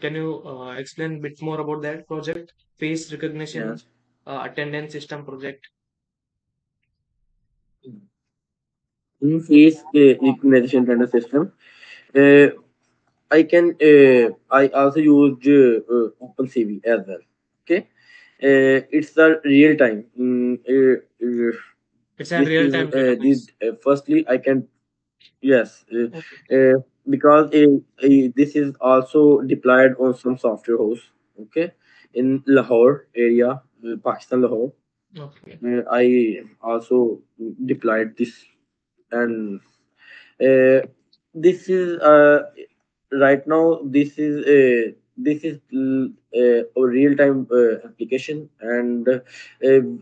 Can 0.00 0.14
you 0.16 0.42
uh, 0.44 0.70
explain 0.72 1.16
a 1.16 1.18
bit 1.20 1.40
more 1.42 1.60
about 1.60 1.82
that 1.82 2.06
project? 2.08 2.52
Face 2.78 3.12
recognition 3.12 3.76
yes 3.76 3.84
uh, 4.26 4.42
attendance 4.50 4.92
system 4.92 5.24
project. 5.24 5.68
in 9.22 9.40
face 9.48 9.78
uh, 9.94 10.14
recognition 10.28 10.86
kind 10.86 11.02
of 11.04 11.10
system 11.16 11.42
uh, 12.22 12.46
i 13.38 13.42
can 13.52 13.66
uh, 13.90 14.26
i 14.60 14.64
also 14.82 15.00
used 15.00 15.46
uh, 15.48 16.06
opencv 16.26 16.70
as 16.94 17.00
well 17.08 17.22
okay 17.62 17.80
uh, 18.48 18.78
it's 18.98 19.16
a 19.16 19.28
real 19.44 19.74
time 19.82 19.98
mm, 20.18 20.54
It's 22.20 22.32
a 22.32 22.38
this 22.38 22.48
is 22.48 22.48
real-time 22.48 22.88
uh, 22.94 23.14
this 23.24 23.48
uh, 23.66 23.74
firstly 23.84 24.26
i 24.28 24.38
can 24.38 24.68
Yes, 25.42 25.84
uh, 25.92 26.08
Okay. 26.20 26.38
uh, 26.74 26.78
because 27.08 27.50
uh, 27.54 27.76
uh, 28.06 28.28
this 28.36 28.56
is 28.56 28.74
also 28.80 29.40
deployed 29.42 29.94
on 29.98 30.14
some 30.16 30.36
software 30.38 30.76
hosts. 30.78 31.06
Okay, 31.42 31.72
in 32.14 32.42
Lahore 32.46 33.08
area, 33.14 33.50
uh, 33.84 33.96
Pakistan, 34.04 34.42
Lahore. 34.42 34.72
Okay. 35.18 35.58
Uh, 35.64 35.82
I 35.90 36.42
also 36.62 37.20
deployed 37.66 38.16
this, 38.16 38.44
and 39.12 39.60
uh, 40.40 40.80
this 41.34 41.68
is 41.68 41.98
uh, 42.00 42.50
right 43.12 43.46
now. 43.46 43.80
This 43.84 44.18
is 44.18 44.44
uh, 44.46 44.92
this 45.24 45.44
is 45.44 45.58
uh, 45.74 46.62
a 46.80 46.86
real 46.86 47.16
time 47.16 47.46
uh, 47.52 47.86
application, 47.88 48.48
and 48.60 49.08
uh, 49.08 49.20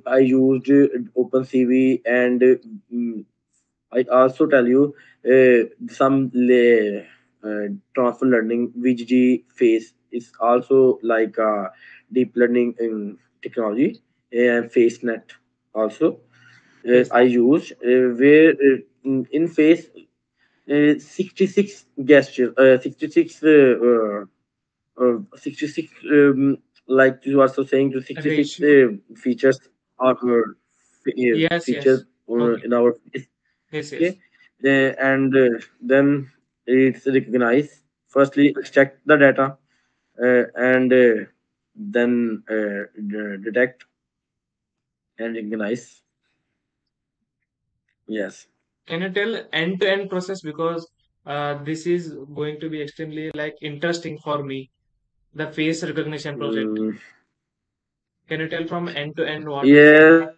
I 0.07 0.19
used 0.19 0.71
uh, 0.71 0.89
OpenCV 1.17 2.03
and 2.07 2.41
mm, 2.93 3.25
I 3.93 4.03
also 4.11 4.47
tell 4.47 4.67
you 4.67 4.95
uh, 5.27 5.69
some 5.93 6.31
uh, 7.45 7.67
transfer 7.95 8.27
learning 8.27 8.73
VGG 8.77 9.45
Face 9.55 9.93
is 10.13 10.33
also 10.41 10.99
like 11.03 11.39
uh, 11.39 11.69
deep 12.13 12.33
learning 12.35 12.75
in 12.79 13.19
technology 13.43 14.03
and 14.33 14.71
FaceNet 14.71 15.23
also. 15.75 16.21
Uh, 16.89 17.05
I 17.13 17.23
use 17.23 17.73
uh, 17.73 18.15
where 18.21 18.51
uh, 18.53 18.79
in 19.33 19.49
face 19.49 19.87
uh, 20.71 20.99
66 20.99 21.87
gestures, 22.05 22.57
uh, 22.59 22.79
66, 22.81 23.43
uh, 25.01 25.05
uh, 25.05 25.37
66, 25.37 25.93
um, 26.11 26.59
like 26.87 27.21
you 27.25 27.41
are 27.41 27.49
so 27.49 27.65
saying, 27.65 27.93
to 27.93 28.01
66 28.03 28.63
uh, 28.63 29.17
features 29.17 29.61
are 29.99 30.13
uh, 30.13 30.43
Yes, 31.17 31.65
features 31.65 32.05
yes. 32.29 32.37
Okay. 32.37 32.65
in 32.65 32.73
our 32.73 32.93
face. 32.93 33.27
Yes, 33.73 33.93
yes. 33.93 34.03
Okay, 34.03 34.21
uh, 34.65 34.95
and 35.01 35.35
uh, 35.37 35.59
then 35.81 36.31
it's 36.67 37.07
recognize. 37.07 37.83
Firstly, 38.09 38.55
extract 38.59 39.07
the 39.07 39.17
data, 39.17 39.57
uh, 40.23 40.45
and 40.57 40.93
uh, 40.93 41.25
then 41.75 42.43
uh, 42.51 42.85
detect 43.45 43.85
and 45.19 45.35
recognize. 45.35 46.03
Yes. 48.09 48.47
Can 48.87 49.03
you 49.03 49.11
tell 49.13 49.47
end-to-end 49.53 50.11
process 50.11 50.41
because 50.41 50.89
uh, 51.27 51.63
this 51.63 51.87
is 51.87 52.15
going 52.35 52.59
to 52.61 52.71
be 52.71 52.81
extremely 52.83 53.31
like 53.35 53.55
interesting 53.61 54.19
for 54.19 54.43
me, 54.43 54.71
the 55.35 55.47
face 55.53 55.83
recognition 55.85 56.39
project. 56.39 56.67
Mm, 56.69 56.99
Can 58.29 58.41
you 58.41 58.49
tell 58.49 58.67
from 58.67 58.89
end 58.89 59.17
to 59.17 59.29
end 59.29 59.49
what 59.49 59.67
yes, 59.67 60.29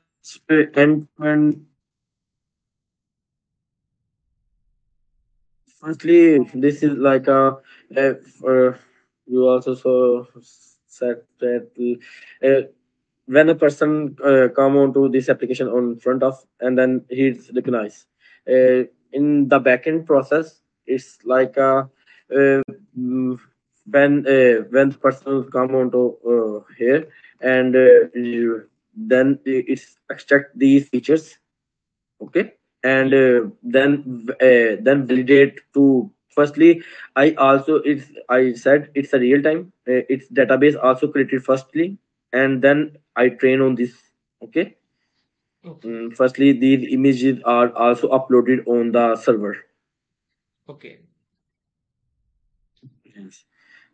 uh, 0.51 0.63
and 0.75 1.09
and 1.19 1.67
firstly, 5.81 6.39
this 6.55 6.83
is 6.83 6.93
like 6.99 7.27
a, 7.29 7.57
uh, 7.97 8.15
uh, 8.47 8.73
you 9.27 9.49
also 9.49 9.75
so 9.75 10.27
said 10.87 11.23
that 11.41 11.69
uh, 12.45 12.63
when 13.27 13.49
a 13.49 13.55
person 13.55 14.17
uh, 14.25 14.49
come 14.55 14.77
onto 14.77 15.09
this 15.09 15.29
application 15.29 15.69
on 15.69 15.99
front 15.99 16.23
of 16.23 16.45
and 16.61 16.77
then 16.79 17.05
he's 17.09 17.51
recognized. 17.55 18.07
Uh, 18.49 18.85
in 19.13 19.49
the 19.49 19.61
backend 19.61 20.07
process 20.07 20.61
it's 20.87 21.19
like 21.25 21.57
a 21.57 21.89
uh, 22.35 22.63
when 23.91 24.27
uh, 24.27 24.65
when 24.71 24.91
the 24.91 24.99
person 24.99 25.45
come 25.51 25.75
onto 25.75 26.03
uh, 26.35 26.61
here 26.79 27.09
and 27.41 27.77
uh, 27.77 28.65
then 28.97 29.39
it's 29.45 29.99
extract 30.11 30.59
these 30.59 30.89
features 30.89 31.39
okay? 32.23 32.55
And 32.83 33.13
uh, 33.15 33.51
then 33.63 34.27
uh, 34.41 34.77
then 34.81 35.07
validate 35.07 35.61
to 35.75 36.11
firstly 36.35 36.83
i 37.17 37.33
also 37.33 37.77
it's 37.93 38.07
i 38.29 38.53
said 38.53 38.91
it's 38.95 39.13
a 39.13 39.19
real 39.19 39.43
time 39.43 39.73
uh, 39.89 40.03
it's 40.15 40.29
database 40.31 40.77
also 40.83 41.09
created 41.09 41.45
firstly 41.45 41.99
and 42.33 42.63
then 42.63 42.97
i 43.17 43.29
train 43.29 43.61
on 43.61 43.75
this 43.75 43.93
okay? 44.43 44.77
Okay, 45.65 45.89
Mm, 45.89 46.17
firstly 46.17 46.53
these 46.53 46.89
images 46.93 47.43
are 47.45 47.71
also 47.77 48.09
uploaded 48.09 48.67
on 48.67 48.93
the 48.93 49.17
server. 49.17 49.57
Okay, 50.69 51.01
Yes. 53.05 53.45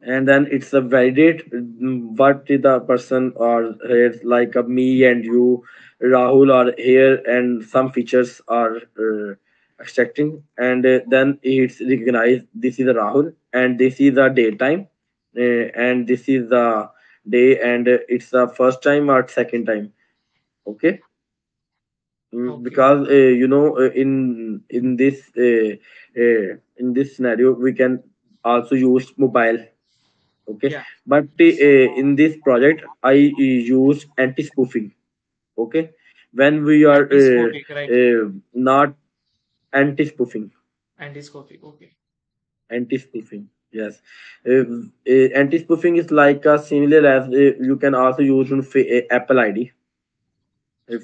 And 0.03 0.29
then 0.29 0.47
it's 0.51 0.73
a 0.73 0.81
validate 0.81 1.51
mm, 1.51 2.17
what 2.17 2.47
the 2.47 2.81
person 2.87 3.33
or 3.37 3.75
here 3.87 4.15
like 4.23 4.55
uh, 4.57 4.63
me 4.63 5.05
and 5.05 5.25
you, 5.25 5.65
Rahul 6.03 6.53
are 6.53 6.73
here, 6.79 7.17
and 7.27 7.65
some 7.65 7.91
features 7.93 8.41
are 8.49 8.77
uh, 8.99 9.35
extracting, 9.81 10.43
and 10.59 10.85
uh, 10.87 11.01
then 11.09 11.39
it's 11.43 11.81
recognized 11.81 12.45
this 12.55 12.79
is 12.79 12.87
a 12.89 12.95
Rahul, 12.95 13.35
and 13.53 13.79
this 13.79 13.99
is 14.01 14.15
the 14.15 14.29
daytime, 14.29 14.87
uh, 15.37 15.41
and 15.87 16.07
this 16.07 16.29
is 16.29 16.49
the 16.51 16.91
day, 17.29 17.59
and 17.61 17.89
it's 17.89 18.31
the 18.31 18.49
first 18.49 18.83
time 18.83 19.11
or 19.11 19.27
second 19.29 19.67
time. 19.67 19.93
Okay, 20.67 21.01
Mm, 22.35 22.49
okay. 22.51 22.63
because 22.63 23.09
uh, 23.09 23.13
you 23.41 23.47
know 23.49 23.77
uh, 23.79 23.91
in 24.03 24.63
in 24.71 24.97
this 24.97 25.19
uh, 25.37 25.75
uh, 26.23 26.49
in 26.77 26.93
this 26.95 27.17
scenario 27.17 27.53
we 27.53 27.73
can 27.73 28.03
also 28.45 28.75
use 28.75 29.13
mobile 29.17 29.59
okay 30.49 30.71
Yeah. 30.71 30.85
but 31.07 31.25
uh, 31.49 31.87
in 32.03 32.15
this 32.21 32.37
project 32.49 32.85
i 33.03 33.13
use 33.13 34.07
anti-spoofing 34.27 34.93
okay 35.59 35.91
when 36.33 36.65
we 36.65 36.85
are 36.85 37.05
uh, 37.21 37.49
right? 37.71 37.91
uh, 37.99 38.29
not 38.71 38.95
anti-spoofing 39.73 40.51
anti 40.99 41.23
spoofing 41.23 41.63
Okay. 41.63 41.97
anti-spoofing 42.77 43.49
yes 43.79 44.01
uh, 44.49 44.65
uh, 45.15 45.29
anti-spoofing 45.43 45.97
is 45.97 46.11
like 46.11 46.45
a 46.47 46.59
similar 46.59 47.03
as 47.15 47.25
uh, 47.29 47.53
you 47.71 47.77
can 47.77 47.95
also 47.95 48.23
use 48.23 48.53
on 48.53 48.63
fa- 48.63 49.13
apple 49.13 49.39
id 49.41 49.71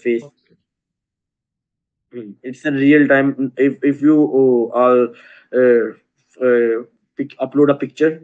face 0.02 0.22
Okay. 0.22 0.56
It's 2.42 2.64
a 2.64 2.72
real 2.72 3.06
time 3.08 3.52
if 3.56 3.78
if 3.82 4.02
you 4.02 4.16
uh, 4.40 4.78
are 4.82 5.02
uh, 5.60 5.86
uh, 6.46 6.84
pick, 7.16 7.36
upload 7.38 7.70
a 7.70 7.74
picture 7.74 8.22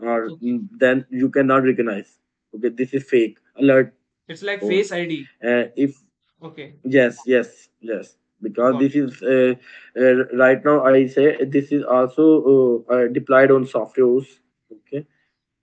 or 0.00 0.30
Okay. 0.30 0.46
mm, 0.46 0.68
then 0.78 1.04
you 1.10 1.30
cannot 1.30 1.64
recognize 1.64 2.18
okay 2.54 2.68
this 2.68 2.92
is 2.94 3.04
fake 3.04 3.38
alert 3.58 3.94
It's 4.28 4.42
like 4.42 4.62
on 4.62 4.68
Face 4.68 4.92
ID. 4.92 5.26
uh, 5.44 5.64
if 5.76 6.02
Okay. 6.42 6.74
Yes, 6.84 7.20
yes, 7.26 7.68
yes. 7.80 8.16
Because 8.42 8.72
Got 8.74 8.80
this 8.80 8.94
is 8.94 9.22
uh, 9.22 9.54
uh, 9.98 10.24
right 10.36 10.62
now, 10.64 10.84
I 10.84 11.06
say 11.06 11.42
this 11.44 11.72
is 11.72 11.82
also 11.82 12.26
uh, 12.52 12.94
uh, 12.94 13.08
deployed 13.08 13.50
on 13.50 13.64
softwares. 13.64 14.26
Okay, 14.70 15.06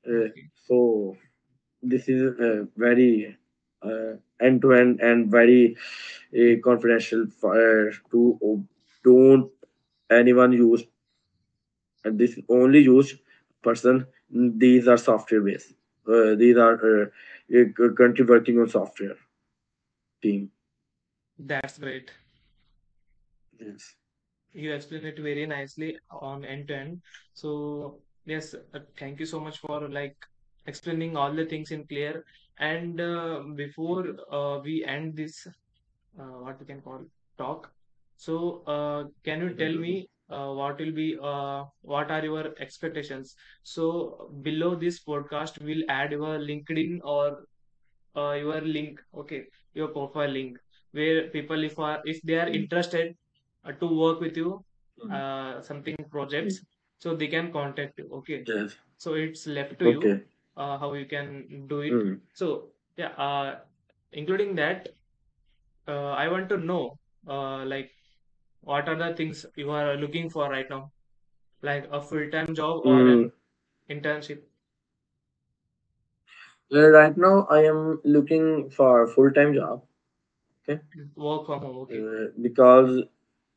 uh, 0.08 0.12
Okay. 0.30 0.50
so 0.68 1.18
this 1.82 2.10
is 2.10 2.24
uh, 2.40 2.66
very 2.78 3.38
end 4.40 4.62
to 4.62 4.74
end 4.74 5.00
and 5.02 5.30
very 5.32 5.76
uh, 6.38 6.56
confidential 6.64 7.26
for, 7.40 7.92
to 8.12 8.66
don't 9.04 9.50
anyone 10.12 10.52
use 10.54 10.84
and 12.04 12.20
this 12.20 12.40
only 12.50 12.80
used 12.80 13.20
person. 13.62 14.06
These 14.34 14.88
are 14.88 14.98
software 14.98 15.42
based. 15.42 15.74
Uh, 16.08 16.36
these 16.36 16.58
are 16.58 17.12
uh, 17.54 17.90
country 17.96 18.26
working 18.26 18.60
on 18.60 18.70
software 18.70 19.16
team. 20.22 20.50
That's 21.38 21.78
great. 21.78 22.12
Yes. 23.60 23.96
You 24.54 24.74
explained 24.74 25.06
it 25.06 25.20
very 25.20 25.46
nicely 25.46 25.98
on 26.10 26.46
end 26.46 26.68
to 26.70 26.76
end. 26.76 27.02
So 27.34 28.00
yes, 28.26 28.54
uh, 28.54 28.80
thank 28.98 29.20
you 29.20 29.26
so 29.26 29.40
much 29.40 29.60
for 29.60 29.88
like 29.88 30.16
explaining 30.66 31.16
all 31.16 31.32
the 31.34 31.46
things 31.46 31.72
in 31.72 31.86
clear. 31.86 32.26
And 32.58 33.00
uh, 33.00 33.42
before 33.56 34.16
uh, 34.32 34.60
we 34.64 34.84
end 34.84 35.16
this, 35.16 35.48
uh, 36.20 36.24
what 36.24 36.60
we 36.60 36.66
can 36.66 36.82
call 36.82 37.06
talk. 37.38 37.72
So 38.18 38.64
uh, 38.68 39.06
can 39.24 39.42
you 39.42 39.54
tell 39.54 39.74
me 39.74 40.08
uh, 40.30 40.52
what 40.54 40.80
will 40.80 40.92
be 40.92 41.18
uh, 41.22 41.64
what 41.82 42.12
are 42.12 42.24
your 42.24 42.54
expectations? 42.60 43.36
So 43.64 44.30
below 44.42 44.76
this 44.76 45.04
podcast, 45.04 45.62
we'll 45.64 45.84
add 45.90 46.12
your 46.12 46.38
LinkedIn 46.40 47.00
or 47.04 47.46
uh, 48.16 48.34
your 48.34 48.62
link, 48.62 49.02
okay, 49.16 49.44
your 49.74 49.90
profile 49.90 50.30
link, 50.30 50.58
where 50.92 51.28
people, 51.30 51.64
if 51.64 51.80
are 51.80 52.02
if 52.06 52.22
they 52.24 52.36
are 52.36 52.48
Mm, 52.48 52.56
interested 52.64 53.16
uh, 53.66 53.72
to 53.74 53.88
work 54.02 54.20
with 54.22 54.38
you, 54.38 54.64
mm, 55.04 55.14
uh, 55.20 55.62
something 55.62 55.96
projects, 56.12 56.62
so 57.00 57.16
they 57.16 57.28
can 57.28 57.52
contact 57.52 58.00
you, 58.00 58.10
okay. 58.20 58.44
Yes. 58.48 58.76
So 58.98 59.14
it's 59.16 59.48
left 59.48 59.80
to 59.80 59.90
you 59.92 59.98
Okay. 60.00 60.22
uh, 60.58 60.78
how 60.78 60.94
you 60.94 61.06
can 61.06 61.68
do 61.68 61.82
it. 61.82 61.94
Mm. 61.94 62.20
So 62.34 62.74
yeah, 62.98 63.14
uh, 63.28 63.60
including 64.12 64.56
that, 64.56 64.90
uh, 65.88 66.12
I 66.24 66.28
want 66.28 66.50
to 66.50 66.58
know 66.58 66.98
uh, 67.28 67.66
like 67.66 67.92
what 68.64 68.90
are 68.90 68.96
the 68.96 69.16
things 69.16 69.46
you 69.56 69.72
are 69.72 69.96
looking 69.98 70.30
for 70.30 70.50
right 70.50 70.70
now, 70.70 70.92
like 71.62 71.88
a 71.92 72.02
full-time 72.02 72.56
job 72.56 72.82
or 72.86 73.08
an 73.08 73.22
Mm. 73.22 73.32
internship, 73.90 74.44
Uh, 76.74 76.90
right 76.90 77.16
now, 77.18 77.46
I 77.50 77.64
am 77.66 78.02
looking 78.04 78.70
for 78.70 79.04
a 79.04 79.08
full 79.08 79.32
time 79.32 79.54
job. 79.54 79.84
Okay. 80.70 80.82
work 81.16 81.46
from 81.46 81.62
home, 81.62 81.78
okay. 81.80 82.00
Uh, 82.00 82.28
because 82.42 83.04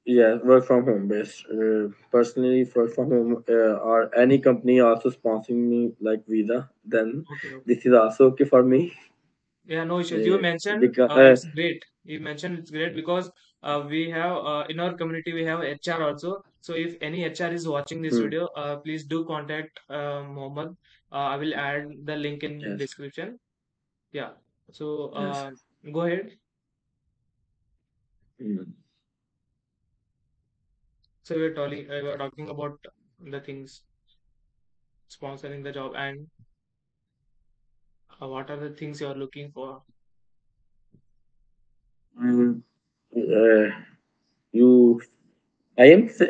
yeah, 0.04 0.36
work 0.44 0.64
from 0.66 0.84
home 0.84 1.08
based. 1.08 1.46
Uh, 1.46 1.88
personally, 2.10 2.64
work 2.74 2.94
from 2.94 3.10
home 3.10 3.44
uh, 3.48 3.74
or 3.90 4.14
any 4.18 4.38
company 4.38 4.80
also 4.80 5.10
sponsoring 5.10 5.64
me 5.72 5.92
like 6.00 6.26
visa. 6.26 6.70
Then 6.84 7.26
Okay, 7.30 7.50
this 7.66 7.84
is 7.86 7.92
also 7.94 8.26
okay 8.32 8.44
for 8.44 8.62
me. 8.62 8.94
Yeah, 9.64 9.84
no 9.84 10.00
issues. 10.00 10.24
You 10.24 10.38
Uh, 10.38 10.40
mentioned 10.40 10.86
because 10.86 11.10
uh, 11.14 11.20
uh, 11.20 11.36
it's 11.36 11.44
great. 11.54 11.84
You 12.04 12.20
mentioned 12.20 12.58
it's 12.58 12.70
great 12.70 12.94
because 12.94 13.30
uh, 13.62 13.84
we 13.88 14.10
have 14.10 14.36
uh, 14.36 14.64
in 14.68 14.80
our 14.80 14.94
community 14.94 15.32
we 15.32 15.44
have 15.44 15.60
HR 15.60 16.02
also. 16.02 16.44
So 16.60 16.74
if 16.74 16.96
any 17.00 17.24
HR 17.24 17.52
is 17.52 17.66
watching 17.66 18.02
this 18.02 18.14
mm, 18.14 18.22
video, 18.22 18.46
uh, 18.56 18.76
please 18.76 19.04
do 19.04 19.24
contact 19.24 19.80
uh, 19.88 20.22
Mohammed. 20.22 20.76
Uh, 21.12 21.26
I 21.34 21.36
will 21.36 21.54
add 21.54 21.88
the 22.04 22.16
link 22.16 22.42
in 22.42 22.60
yes, 22.60 22.78
description. 22.78 23.38
Yeah. 24.12 24.30
So 24.72 25.12
yes. 25.14 25.36
uh, 25.36 25.50
go 25.92 26.00
ahead. 26.02 26.32
Mm. 28.42 28.72
So 31.22 31.36
we're 31.36 31.54
talking 31.54 31.90
uh, 31.90 32.00
we're 32.02 32.18
talking 32.18 32.50
about 32.50 32.78
the 33.20 33.40
things 33.40 33.82
sponsoring 35.10 35.62
the 35.64 35.72
job 35.72 35.92
and 35.96 36.26
uh, 38.20 38.28
what 38.28 38.50
are 38.50 38.56
the 38.56 38.70
things 38.70 39.00
you 39.00 39.06
are 39.06 39.14
looking 39.14 39.50
for. 39.52 39.82
Mm. 42.20 42.62
Uh, 43.16 43.70
you 44.52 45.00
I 45.78 45.86
am 45.94 46.08
uh, 46.20 46.24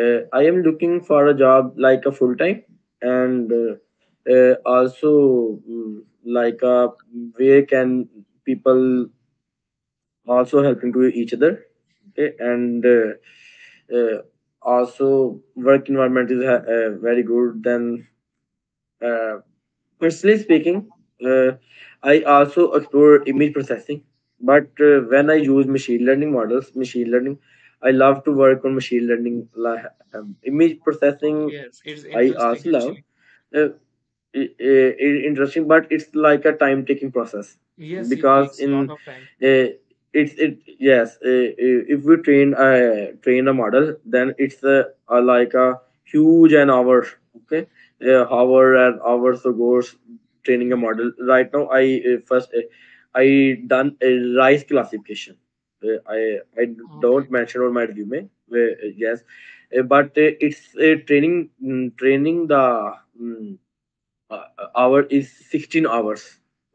uh, 0.00 0.20
I 0.32 0.42
am 0.46 0.62
looking 0.62 1.02
for 1.02 1.28
a 1.28 1.34
job 1.34 1.74
like 1.78 2.06
a 2.06 2.12
full 2.12 2.36
time 2.36 2.64
and 3.02 3.52
uh, 3.52 4.54
also 4.66 5.60
mm, 5.70 6.02
like 6.24 6.62
a 6.62 6.90
where 7.36 7.64
can 7.66 8.08
people 8.44 9.08
also 10.28 10.62
helping 10.62 10.92
to 10.92 11.04
each 11.06 11.32
other 11.34 11.64
okay? 12.10 12.34
And 12.38 12.84
also 14.62 15.40
work 15.54 15.88
environment 15.88 16.30
is 16.30 16.42
very 17.00 17.22
good 17.22 17.62
then 17.62 18.06
Personally 20.00 20.38
speaking, 20.38 20.88
I 22.02 22.20
also 22.26 22.72
explore 22.72 23.22
image 23.26 23.52
processing, 23.52 24.02
but 24.40 24.68
uh, 24.80 25.00
when 25.12 25.30
I 25.30 25.34
use 25.34 25.66
machine 25.66 26.04
learning 26.04 26.32
models, 26.32 26.74
machine 26.74 27.10
learning, 27.10 27.38
I 27.82 27.90
love 27.90 28.24
to 28.24 28.32
work 28.32 28.64
on 28.64 28.74
machine 28.74 29.06
learning. 29.06 29.48
Um, 30.14 30.36
image 30.44 30.80
processing, 30.82 31.50
Yes, 31.52 31.82
it's 31.84 32.04
I 32.14 32.30
also 32.44 32.70
love. 32.70 32.96
Uh, 33.54 33.68
i- 34.34 34.54
i- 34.60 34.94
i- 35.06 35.22
interesting, 35.30 35.66
but 35.68 35.86
it's 35.90 36.14
like 36.14 36.44
a 36.44 36.52
time 36.52 36.84
taking 36.86 37.12
process 37.12 37.56
Yes, 37.76 38.08
because 38.08 38.58
in 38.58 38.90
uh, 38.90 39.66
it's 40.20 40.34
it 40.46 40.58
yes 40.78 41.16
uh, 41.24 41.48
if 41.94 42.04
we 42.04 42.16
train 42.28 42.54
uh, 42.54 43.12
train 43.22 43.48
a 43.48 43.54
model 43.54 43.96
then 44.04 44.34
it's 44.38 44.62
uh, 44.64 44.84
uh, 45.10 45.20
like 45.22 45.54
a 45.54 45.80
huge 46.04 46.52
an 46.52 46.70
hour 46.70 47.06
okay 47.38 47.66
uh, 48.06 48.24
hour 48.38 48.74
and 48.84 49.00
hours 49.06 49.44
ago 49.44 49.82
training 50.44 50.72
a 50.72 50.76
model 50.76 51.12
right 51.32 51.52
now 51.52 51.66
i 51.80 51.82
uh, 52.10 52.18
first 52.26 52.54
i 53.22 53.26
done 53.72 53.96
a 54.02 54.10
rice 54.40 54.64
classification 54.72 55.36
uh, 55.84 55.98
i 56.16 56.20
i 56.62 56.66
Okay, 56.84 57.00
don't 57.04 57.30
mention 57.30 57.62
on 57.62 57.72
my 57.74 57.84
resume 57.84 58.20
uh, 58.54 58.72
yes. 58.96 59.20
Uh, 59.76 59.82
but 59.82 60.06
uh, 60.24 60.30
it's 60.46 60.74
uh, 60.76 60.94
training 61.06 61.50
mm, 61.62 61.96
training 61.98 62.46
the 62.46 62.64
mm, 63.20 63.58
uh, 64.30 64.44
hour 64.76 65.02
is 65.04 65.30
16 65.50 65.86
hours 65.86 66.24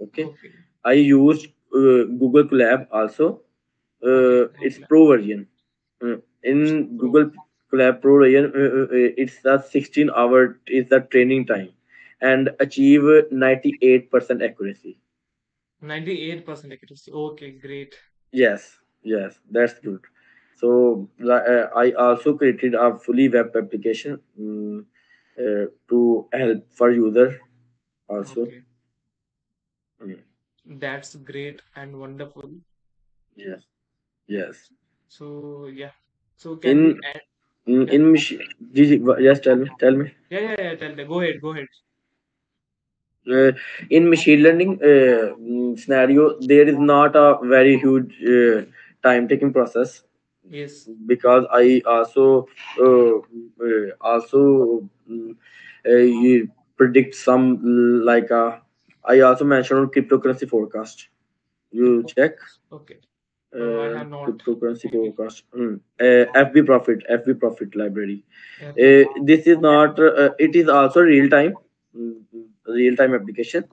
okay? 0.01 0.25
Okay, 0.25 0.51
i 0.85 0.93
used 0.93 1.47
uh, 1.75 2.03
google 2.21 2.45
colab 2.53 2.87
also. 2.91 3.41
Uh, 4.03 4.47
okay. 4.47 4.65
it's 4.67 4.79
pro 4.89 5.07
version. 5.07 5.47
Uh, 6.03 6.17
in 6.43 6.97
google 6.97 7.31
colab 7.71 8.01
pro 8.01 8.17
version 8.19 8.45
uh, 8.55 8.69
uh, 8.79 8.87
uh, 8.99 9.09
it's 9.23 9.41
the 9.41 9.57
16 9.61 10.09
hour 10.11 10.59
is 10.67 10.89
the 10.89 11.01
training 11.15 11.45
time 11.45 11.69
and 12.21 12.49
achieve 12.59 13.03
98% 13.31 14.43
accuracy 14.43 14.97
98% 15.81 16.73
accuracy. 16.73 17.11
Okay, 17.11 17.51
great. 17.59 17.95
yes 18.31 18.79
yes 19.03 19.39
that's 19.49 19.73
good 19.79 20.01
so 20.55 21.07
uh, 21.29 21.67
i 21.83 21.91
also 21.93 22.33
created 22.37 22.73
a 22.75 22.97
fully 22.97 23.27
web 23.29 23.51
application 23.55 24.19
mm, 24.39 24.85
uh, 25.39 25.65
to 25.89 26.27
help 26.33 26.63
for 26.73 26.91
user 26.91 27.39
also 28.09 28.47
Okay, 28.47 28.63
Mm, 30.01 30.23
that's 30.65 31.15
great 31.15 31.61
and 31.75 31.99
wonderful. 31.99 32.51
yes 33.35 33.63
yes 34.27 34.71
So 35.07 35.67
yeah. 35.67 35.91
So 36.35 36.55
can 36.57 36.71
in 36.71 36.79
add? 37.03 37.21
in, 37.71 37.79
Yeah, 37.85 37.95
in 37.95 38.01
machine 38.13 38.43
yes 39.27 39.39
tell 39.45 39.57
me 39.61 39.67
tell 39.81 39.95
me 40.01 40.07
yeah, 40.29 40.39
yeah, 40.39 40.55
yeah. 40.59 40.75
Tell 40.75 40.95
me. 40.95 41.03
Go 41.05 41.21
ahead, 41.21 41.41
go 41.41 41.51
ahead. 41.51 41.67
Uh, 43.29 43.51
in 43.89 44.09
machine 44.09 44.41
learning 44.41 44.79
uh, 44.81 45.35
mm, 45.37 45.79
scenario 45.79 46.39
there 46.39 46.67
is 46.67 46.77
not 46.77 47.15
a 47.15 47.37
very 47.43 47.77
huge 47.77 48.15
uh, 48.23 48.61
time 49.03 49.27
taking 49.27 49.53
process. 49.53 50.01
Yes. 50.49 50.89
because 51.05 51.45
i 51.57 51.81
also 51.85 52.23
uh, 52.85 53.15
uh, 53.65 53.87
also 54.01 54.41
mm, 55.09 55.35
uh, 55.87 55.95
you 56.23 56.49
predict 56.77 57.15
some 57.15 57.45
like 58.09 58.31
uh, 58.31 58.57
i 59.05 59.19
also 59.21 59.45
mentioned 59.45 59.79
on 59.79 59.87
cryptocurrency 59.89 60.49
forecast. 60.49 61.07
You 61.71 62.03
check? 62.03 62.33
Okay. 62.71 62.97
Uh, 63.55 63.99
I 63.99 64.03
not. 64.03 64.27
cryptocurrency 64.27 64.91
forecast. 64.91 65.43
Mm. 65.55 65.79
uh, 65.99 66.25
fb 66.45 66.65
prophet 66.65 66.99
fb 67.09 67.39
prophet 67.39 67.75
library. 67.75 68.23
Uh, 68.61 69.03
this 69.31 69.47
is 69.47 69.57
not 69.59 69.99
uh, 69.99 70.31
it 70.39 70.55
is 70.55 70.69
also 70.69 71.01
real 71.01 71.29
time. 71.29 71.55
Mm, 71.97 72.21
real 72.67 72.95
time 72.95 73.13
application 73.13 73.63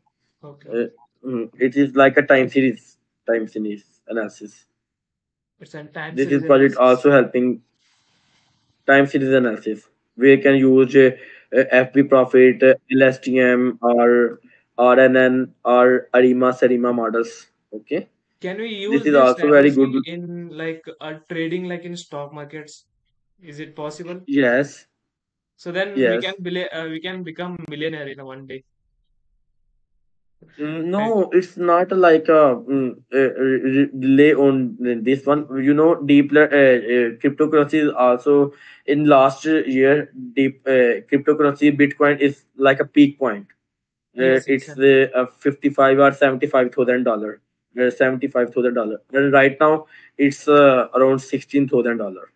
Okay. 0.42 0.70
Uh, 0.70 0.86
mm, 1.26 1.50
it 1.58 1.76
is 1.76 1.94
like 1.96 2.16
a 2.18 2.22
time 2.22 2.48
series, 2.48 2.98
time 3.28 3.46
series 3.48 3.84
analysis. 4.08 4.66
It's 5.60 5.74
a 5.74 5.84
time 5.84 6.16
This 6.16 6.28
is 6.32 6.42
project 6.44 6.76
analysis. 6.76 6.78
also 6.78 7.10
helping 7.10 7.62
time 8.86 9.06
series 9.06 9.32
analysis. 9.32 9.86
We 10.16 10.36
can 10.38 10.56
use 10.56 10.94
uh, 10.96 11.16
FB 11.52 12.02
Prophet, 12.04 12.62
uh, 12.62 12.74
LSTM, 12.90 13.78
or 13.82 14.40
RNN, 14.78 15.54
or 15.64 16.08
ARIMA, 16.14 16.52
SARIMA 16.52 16.92
models. 16.94 17.46
Okay, 17.72 18.08
Can 18.40 18.58
we 18.58 18.68
use 18.68 19.04
this 19.04 19.06
is 19.06 19.14
also 19.14 19.48
very 19.50 19.70
good. 19.70 19.92
in 20.04 20.48
like 20.50 20.84
uh, 21.00 21.14
trading, 21.28 21.68
like 21.68 21.84
in 21.84 21.96
stock 21.96 22.32
markets? 22.32 22.86
Is 23.40 23.60
it 23.60 23.76
possible? 23.76 24.20
Yes, 24.26 24.86
So 25.56 25.72
then 25.72 26.06
we 26.06 26.18
can 26.18 26.34
yes. 26.34 26.40
bela- 26.40 26.70
uh, 26.72 26.88
we 26.88 27.00
can 27.00 27.22
become 27.22 27.56
millionaire 27.68 28.08
in 28.08 28.18
a 28.20 28.24
one 28.24 28.46
day? 28.46 28.64
No, 30.58 31.30
it's 31.32 31.56
not 31.56 31.90
like 31.92 32.28
a, 32.28 32.56
mm, 32.56 32.96
a, 33.12 33.22
a 33.82 33.86
delay 33.98 34.34
on 34.34 34.76
this 35.04 35.24
one. 35.26 35.46
You 35.62 35.74
know, 35.74 35.94
deep 36.02 36.32
uh, 36.34 36.40
uh, 36.40 36.48
cryptocurrency 37.22 37.82
is 37.86 37.90
also 37.92 38.52
in 38.86 39.06
last 39.06 39.44
year. 39.44 40.10
Deep 40.34 40.60
uh, 40.66 41.02
cryptocurrency 41.10 41.76
Bitcoin 41.76 42.20
is 42.20 42.44
like 42.56 42.80
a 42.80 42.84
peak 42.84 43.18
point. 43.18 43.46
Uh, 44.18 44.40
Yes, 44.40 44.46
it's 44.46 44.76
exactly. 44.76 44.78
uh, 44.78 45.08
uh, 45.14 45.26
fifty 45.26 45.70
five 45.70 45.98
or 45.98 46.12
seventy 46.12 46.46
five 46.46 46.72
thousand 46.74 47.04
dollar. 47.04 47.40
Uh, 47.80 47.90
seventy 47.90 48.26
five 48.28 48.52
thousand 48.54 48.74
dollar. 48.74 49.00
And 49.12 49.32
right 49.32 49.56
now 49.60 49.86
it's 50.18 50.48
uh, 50.48 50.88
around 50.94 51.20
sixteen 51.20 51.68
thousand 51.68 51.98
dollar. 51.98 52.30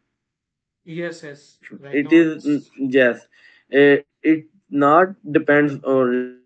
Yes, 0.85 1.23
yes. 1.23 1.59
Right 1.79 2.01
It 2.01 2.11
now 2.11 2.13
is 2.13 2.45
mm, 2.45 2.65
it's 2.65 2.71
yes. 2.79 3.27
Uh, 3.73 3.97
it 4.23 4.47
not 4.71 5.09
depends 5.33 5.77
on 5.85 6.42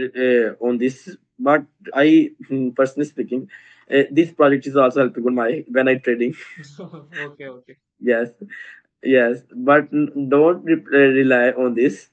uh, 0.00 0.54
on 0.66 0.78
this, 0.78 1.16
but 1.38 1.64
I 1.94 2.30
hmm, 2.48 2.70
personally 2.70 3.08
speaking, 3.08 3.48
uh, 3.90 4.02
this 4.10 4.32
project 4.32 4.66
is 4.66 4.76
also 4.76 5.00
helping 5.00 5.26
on 5.26 5.34
my 5.34 5.64
when 5.68 5.88
I 5.88 5.96
trading. 5.96 6.34
okay, 6.80 7.48
okay. 7.48 7.76
Yes, 8.00 8.30
yes, 9.02 9.42
but 9.54 9.90
don't 9.90 10.64
re- 10.64 10.86
uh, 10.92 11.10
rely 11.20 11.50
on 11.50 11.74
this. 11.74 12.08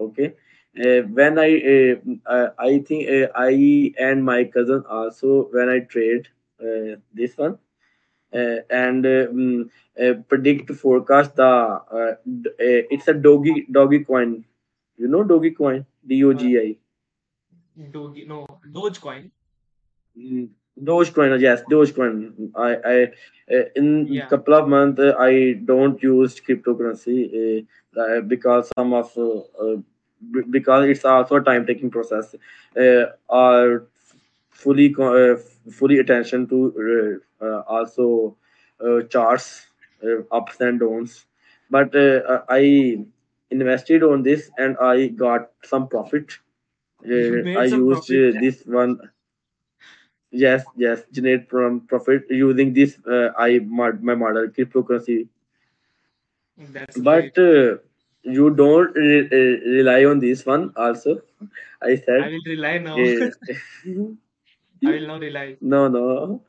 Okay, 0.00 0.34
uh, 0.78 1.02
when 1.18 1.38
I 1.38 1.50
uh, 1.74 1.96
uh, 2.26 2.50
I 2.58 2.78
think 2.80 3.08
uh, 3.08 3.28
I 3.34 3.92
and 3.98 4.24
my 4.24 4.44
cousin 4.44 4.84
also 4.88 5.48
when 5.52 5.68
I 5.68 5.80
trade 5.80 6.28
uh, 6.60 6.96
this 7.12 7.36
one 7.36 7.58
uh, 8.34 8.58
and 8.70 9.06
uh, 9.06 10.14
predict 10.28 10.70
forecast 10.72 11.36
the 11.36 11.44
uh, 11.44 12.14
d- 12.42 12.50
uh, 12.50 12.82
it's 12.94 13.08
a 13.08 13.14
doggy 13.14 13.66
doggy 13.70 14.04
coin. 14.04 14.44
You 14.96 15.08
know 15.08 15.24
doggy 15.24 15.52
coin, 15.52 15.86
D 16.06 16.24
O 16.24 16.32
G 16.34 16.58
I. 16.58 16.76
Doge, 17.76 18.24
no, 18.26 18.46
Dogecoin. 18.72 19.30
Mm, 20.18 20.48
Dogecoin, 20.82 21.40
yes, 21.40 21.62
Dogecoin. 21.70 22.50
I, 22.56 22.70
I, 22.92 23.02
uh, 23.54 23.64
in 23.76 24.06
Yeah. 24.08 24.26
couple 24.28 24.54
of 24.54 24.68
months, 24.68 25.00
uh, 25.00 25.14
I 25.18 25.54
don't 25.64 26.02
use 26.02 26.40
cryptocurrency 26.40 27.18
uh, 27.96 28.00
uh, 28.00 28.20
because 28.20 28.70
some 28.78 28.92
of 28.92 29.16
uh, 29.16 29.38
uh, 29.62 29.76
b- 30.32 30.42
because 30.50 30.88
it's 30.88 31.04
also 31.04 31.36
a 31.36 31.42
time 31.42 31.66
taking 31.66 31.90
process. 31.90 32.34
Uh, 32.76 33.06
fully 34.50 34.90
co- 34.90 35.14
uh, 35.34 35.36
fully 35.72 35.98
attention 35.98 36.46
to 36.48 36.58
uh, 37.42 37.44
uh, 37.44 37.60
also 37.66 38.36
uh, 38.84 39.02
charts, 39.02 39.66
uh, 40.04 40.22
ups 40.30 40.60
and 40.60 40.80
downs. 40.80 41.26
But 41.70 41.94
uh, 41.94 42.20
uh, 42.34 42.44
I 42.48 43.04
invested 43.50 44.02
on 44.02 44.22
this 44.22 44.50
and 44.58 44.76
I 44.78 45.08
got 45.08 45.50
some 45.64 45.88
profit. 45.88 46.32
I 47.54 47.64
used 47.64 48.08
profit. 48.08 48.20
uh, 48.34 48.38
this 48.38 48.62
one 48.66 48.98
Yes, 50.30 50.64
yes, 50.76 51.02
generate 51.12 51.48
from 51.48 51.86
profit 51.86 52.24
using 52.28 52.72
this 52.74 52.98
uh, 53.06 53.30
I 53.38 53.60
mod, 53.60 54.02
my 54.02 54.14
model 54.14 54.48
cryptocurrency. 54.48 55.28
That's. 56.58 56.96
But 56.98 57.36
uh, 57.38 57.78
you 58.22 58.50
don't 58.50 58.94
re- 58.96 59.28
re- 59.28 59.60
rely 59.78 60.04
on 60.04 60.18
this 60.18 60.44
one. 60.46 60.72
Also, 60.76 61.22
I 61.82 61.96
said. 61.96 62.22
I 62.24 62.28
will 62.28 62.40
rely 62.46 62.78
now. 62.78 62.96
uh, 62.96 63.28
I 64.84 64.92
will 64.92 65.06
now 65.06 65.18
rely. 65.18 65.56
no, 65.60 65.88
no. 65.88 66.42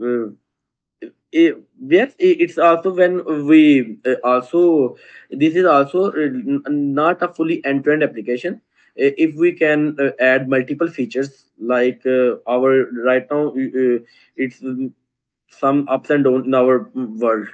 Uh, 0.00 0.30
yes, 1.34 2.14
it's 2.18 2.58
also 2.58 2.94
when 2.94 3.46
we 3.46 3.98
uh, 4.06 4.14
also 4.24 4.96
this 5.30 5.54
is 5.54 5.64
also 5.66 6.12
uh, 6.12 6.28
not 6.68 7.22
a 7.22 7.28
fully 7.28 7.64
end-to-end 7.64 8.02
application. 8.02 8.60
If 8.96 9.34
we 9.34 9.52
can 9.52 9.96
add 10.20 10.48
multiple 10.48 10.88
features 10.88 11.46
like 11.58 12.02
our 12.06 12.86
right 13.04 13.26
now, 13.30 13.52
it's 14.36 14.62
some 15.50 15.88
ups 15.88 16.10
and 16.10 16.24
downs 16.24 16.46
in 16.46 16.54
our 16.54 16.90
mm, 16.96 17.18
world. 17.18 17.48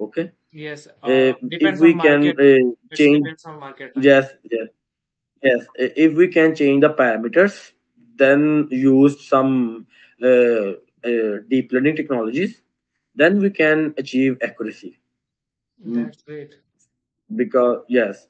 Okay. 0.00 0.32
Yes. 0.52 0.86
Uh, 1.02 1.32
if 1.50 1.80
we 1.80 1.94
can 1.94 2.28
uh, 2.28 2.94
change, 2.94 3.26
market, 3.46 3.92
right? 3.96 4.04
yes, 4.04 4.30
yes, 4.50 4.68
yes. 5.42 5.66
If 5.76 6.14
we 6.14 6.28
can 6.28 6.54
change 6.54 6.82
the 6.82 6.90
parameters, 6.90 7.72
then 8.16 8.68
use 8.70 9.26
some 9.26 9.86
uh, 10.22 10.26
uh, 11.04 11.38
deep 11.48 11.72
learning 11.72 11.96
technologies, 11.96 12.60
then 13.14 13.38
we 13.40 13.50
can 13.50 13.94
achieve 13.98 14.38
accuracy. 14.42 14.98
Mm, 15.86 16.06
That's 16.06 16.22
great. 16.22 16.56
Because 17.36 17.84
yes, 17.88 18.28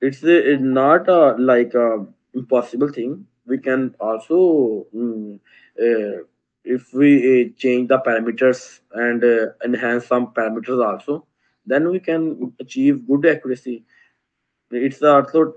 it's, 0.00 0.22
uh, 0.22 0.28
it's 0.28 0.62
not 0.62 1.08
a, 1.08 1.36
like 1.38 1.74
a 1.74 2.06
impossible 2.34 2.88
thing. 2.88 3.26
We 3.46 3.58
can 3.58 3.94
also 4.00 4.86
mm, 4.94 5.36
uh, 5.80 6.24
if 6.64 6.92
we 6.92 7.10
uh, 7.46 7.48
change 7.56 7.88
the 7.88 7.98
parameters 7.98 8.80
and 8.92 9.22
uh, 9.22 9.46
enhance 9.64 10.06
some 10.06 10.28
parameters 10.34 10.84
also, 10.84 11.26
then 11.64 11.90
we 11.90 12.00
can 12.00 12.52
achieve 12.60 13.06
good 13.06 13.24
accuracy 13.26 13.84
it's 14.70 15.02
also 15.02 15.54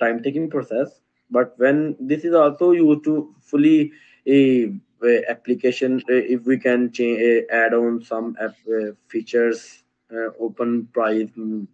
time 0.00 0.22
taking 0.22 0.50
process 0.50 1.00
but 1.30 1.54
when 1.58 1.96
this 2.00 2.24
is 2.24 2.34
also 2.34 2.72
used 2.72 3.04
to 3.04 3.34
fully 3.40 3.92
a, 4.26 4.72
application 5.28 6.00
uh, 6.10 6.14
if 6.36 6.44
we 6.44 6.58
can 6.58 6.92
change 6.92 7.20
uh, 7.20 7.54
add 7.54 7.74
on 7.74 8.02
some 8.02 8.36
app, 8.40 8.56
uh, 8.68 8.92
features 9.08 9.84
uh, 10.12 10.30
open 10.40 10.86
price 10.92 11.28
mm, 11.36 11.66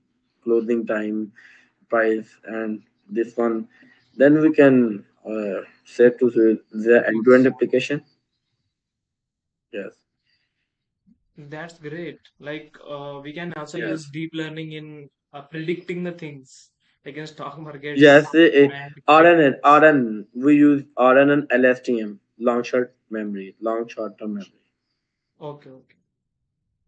closing 0.44 0.86
time 0.86 1.32
price 1.88 2.38
and 2.44 2.82
this 3.08 3.36
one 3.36 3.68
then 4.16 4.40
we 4.40 4.52
can 4.52 5.04
uh, 5.26 5.60
set 5.84 6.18
to 6.18 6.30
the 6.30 6.62
the 6.72 7.06
end-to-end 7.08 7.46
application. 7.46 8.02
Yes. 9.72 9.94
That's 11.38 11.78
great. 11.78 12.18
Like 12.38 12.76
uh, 12.88 13.20
we 13.22 13.32
can 13.32 13.52
also 13.54 13.78
use 13.78 14.06
deep 14.10 14.32
learning 14.34 14.72
in 14.72 15.10
uh, 15.32 15.42
predicting 15.42 16.04
the 16.04 16.12
things 16.12 16.70
like 17.04 17.16
in 17.16 17.26
stock 17.26 17.58
yes 17.94 18.24
markets 18.24 18.34
uh, 18.34 18.38
uh, 18.38 18.68
and 18.70 18.94
rnn 19.08 19.54
rn 19.64 20.26
we 20.34 20.56
use 20.56 20.84
rn 20.98 21.30
and 21.30 21.48
lstm 21.50 22.18
long 22.38 22.62
short 22.62 22.95
memory 23.10 23.54
long 23.60 23.86
short 23.88 24.18
term 24.18 24.34
memory 24.34 24.62
Okay, 25.40 25.70
okay. 25.70 25.96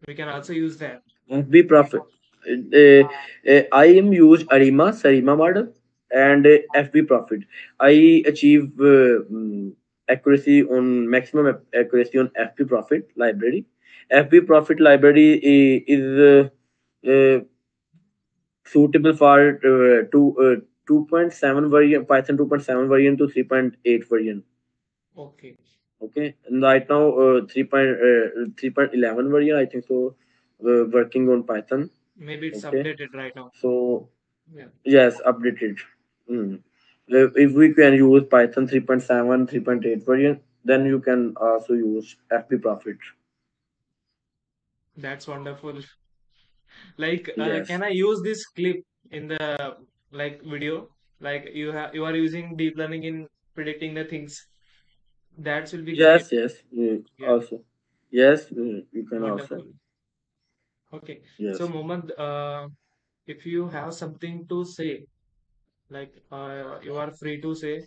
We 0.07 0.15
can 0.15 0.29
also 0.29 0.53
use 0.53 0.79
that. 0.79 1.03
Be 1.51 1.63
profit. 1.63 2.01
Uh, 2.49 3.03
uh, 3.51 3.63
I 3.73 3.87
am 3.87 4.13
use 4.13 4.45
Arima, 4.51 4.93
Sarima 4.93 5.37
model, 5.37 5.73
and 6.11 6.47
uh, 6.47 6.59
FB 6.75 7.09
Prophet. 7.09 7.41
I 7.79 8.23
achieve 8.27 8.73
uh, 8.81 9.27
mm, 9.31 9.73
accuracy 10.09 10.63
on 10.63 11.11
maximum 11.11 11.59
accuracy 11.75 12.19
on 12.19 12.31
FB 12.41 12.69
Prophet 12.69 13.11
library. 13.17 13.67
FB 14.11 14.47
profit 14.47 14.81
library 14.81 15.35
is 15.87 16.19
uh, 16.19 17.11
uh, 17.11 17.41
suitable 18.65 19.15
for 19.15 19.57
uh, 19.57 20.09
two 20.11 20.35
uh, 20.41 20.65
2.7 20.91 21.71
variant 21.71 22.09
Python 22.09 22.39
2.7 22.39 22.89
variant 22.89 23.19
to 23.19 23.27
3.8 23.27 24.09
variant. 24.09 24.45
Okay. 25.17 25.57
Okay, 26.03 26.35
and 26.47 26.63
right 26.63 26.89
now 26.89 27.11
uh, 27.11 27.47
3. 27.47 27.63
Uh, 27.63 28.47
3.11 28.55 29.31
version 29.31 29.57
I 29.57 29.67
think 29.67 29.85
so. 29.87 30.15
Uh, 30.65 30.85
working 30.93 31.29
on 31.29 31.45
Python. 31.45 31.91
Maybe 32.17 32.49
it's 32.49 32.65
Okay, 32.65 32.83
updated 32.83 33.15
right 33.15 33.35
now. 33.35 33.51
so 33.61 34.09
Yeah. 34.53 34.69
yes, 34.85 35.21
updated. 35.27 35.79
Mm. 36.31 36.61
If 37.09 37.37
if 37.37 37.53
we 37.53 37.75
can 37.75 37.95
use 37.95 38.25
Python 38.31 38.67
3.7, 38.69 39.47
3.8 39.51 40.05
version, 40.05 40.41
then 40.65 40.87
you 40.87 41.01
can 41.01 41.35
also 41.41 41.75
use 41.75 42.17
FB 42.31 42.63
Prophet. 42.63 42.99
That's 44.97 45.27
wonderful. 45.27 45.81
Like, 46.97 47.29
uh, 47.39 47.45
Yes, 47.45 47.67
can 47.69 47.83
I 47.83 47.89
use 47.89 48.21
this 48.23 48.45
clip 48.47 48.85
in 49.11 49.29
the 49.29 49.77
like 50.11 50.43
video? 50.43 50.89
Like 51.21 51.51
you 51.55 51.73
have 51.73 51.95
you 51.95 52.05
are 52.05 52.15
using 52.15 52.57
deep 52.57 52.77
learning 52.77 53.05
in 53.05 53.27
predicting 53.55 53.95
the 53.95 54.05
things. 54.05 54.47
That 55.39 55.73
will 55.73 55.83
be 55.85 55.97
great. 55.97 56.21
yes, 56.21 56.33
yes. 56.33 56.53
mm, 56.75 57.05
Yeah, 57.19 57.29
Also, 57.31 57.65
yes, 58.11 58.51
mm, 58.51 58.85
you 58.93 59.05
can 59.07 59.25
also. 59.25 59.57
wonderful. 59.57 59.75
Okay. 60.93 61.23
So, 61.51 61.67
Yes. 61.67 61.69
Mohammed, 61.69 62.13
uh, 62.19 62.69
if 63.27 63.47
you 63.47 63.69
have 63.69 63.95
something 63.95 64.47
to 64.49 64.65
say, 64.65 65.07
like 65.91 66.15
uh, 66.33 66.79
you 66.83 66.97
are 66.97 67.13
free 67.13 67.41
to 67.43 67.55
say, 67.55 67.87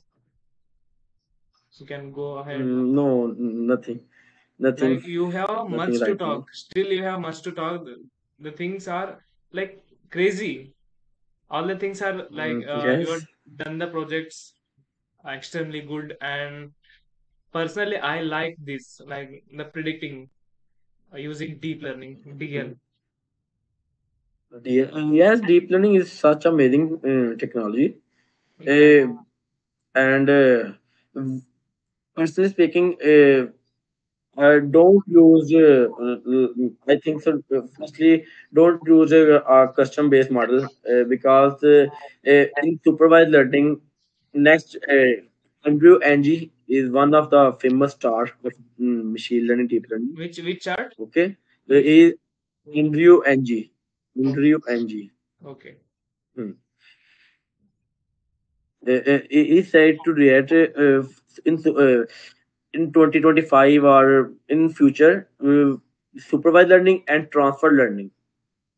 you 1.80 1.86
can 1.86 2.12
go 2.12 2.38
ahead. 2.40 2.72
Mm, 2.72 2.94
no, 2.94 3.28
nothing, 3.38 4.00
nothing, 4.60 4.94
Like 4.94 5.04
you 5.04 5.32
have 5.32 5.68
nothing 5.68 5.98
much 5.98 6.04
to 6.04 6.16
now. 6.16 6.16
talk. 6.16 6.54
Still, 6.54 6.88
you 6.92 7.04
have 7.04 7.20
much 7.22 7.42
to 7.44 7.52
talk. 7.52 7.86
The, 7.86 7.96
the 8.40 8.52
things 8.52 8.88
are 8.88 9.20
like 9.52 9.84
crazy. 10.10 10.74
All 11.50 11.66
the 11.68 11.78
things 11.78 12.02
are 12.02 12.28
like 12.32 12.62
Mm, 12.62 12.68
uh, 12.68 12.96
you 13.00 13.10
have 13.12 13.24
done 13.58 13.78
the 13.78 13.88
projects 13.88 14.54
extremely 15.28 15.82
good, 15.82 16.18
and 16.22 16.72
personally, 17.52 17.98
I 17.98 18.22
like 18.22 18.56
this, 18.60 19.00
like 19.06 19.44
the 19.52 19.66
predicting 19.66 20.30
uh, 21.14 21.18
using 21.18 21.60
deep 21.60 21.82
learning, 21.84 22.36
DL. 22.38 22.76
Uh, 24.54 24.60
yes, 25.12 25.40
deep 25.42 25.70
learning 25.72 25.96
is 25.96 26.12
such 26.12 26.46
amazing 26.46 26.86
uh, 27.04 27.38
technology. 27.38 27.98
Uh, 28.68 29.08
and 29.96 30.30
uh, 30.30 30.72
personally 32.16 32.50
speaking, 32.50 32.88
uh, 33.14 33.48
I 34.42 34.60
don't 34.60 35.04
use. 35.08 35.54
Uh, 35.54 35.88
uh, 36.02 36.48
I 36.88 36.98
think 36.98 37.22
so. 37.22 37.42
Firstly, 37.78 38.26
don't 38.54 38.82
use 38.88 39.12
a, 39.12 39.38
a 39.58 39.68
custom-based 39.74 40.32
model 40.32 40.66
uh, 40.66 41.04
because 41.10 41.62
in 41.64 42.80
supervised 42.84 43.32
learning, 43.32 43.82
next 44.34 44.78
uh, 44.90 45.14
Andrew 45.66 46.00
Ng 46.00 46.52
is 46.80 46.90
one 46.90 47.14
of 47.14 47.30
the 47.30 47.44
famous 47.62 47.94
stars 47.94 48.30
of 48.46 48.54
machine 48.78 49.48
learning, 49.48 49.68
deep 49.68 49.86
learning. 49.92 50.16
which 50.16 50.40
which 50.40 50.64
chart? 50.64 50.96
Okay, 51.08 51.36
is 51.68 52.14
Andrew 52.84 53.22
Ng. 53.36 53.70
Andrew 54.18 54.60
Ng. 54.68 55.10
okay. 55.54 55.76
Hmm. 56.36 56.52
Uh, 58.88 58.92
uh, 59.14 59.20
he 59.30 59.42
he 59.56 59.62
said 59.64 59.98
to 60.06 60.12
react 60.14 60.52
uh, 60.52 61.04
in 61.46 61.58
uh, 61.68 62.04
in 62.74 62.92
2025 62.94 63.84
or 63.84 64.32
in 64.50 64.70
future 64.80 65.28
uh, 65.46 65.76
supervised 66.18 66.70
learning 66.70 67.04
and 67.08 67.30
transfer 67.32 67.72
learning 67.72 68.10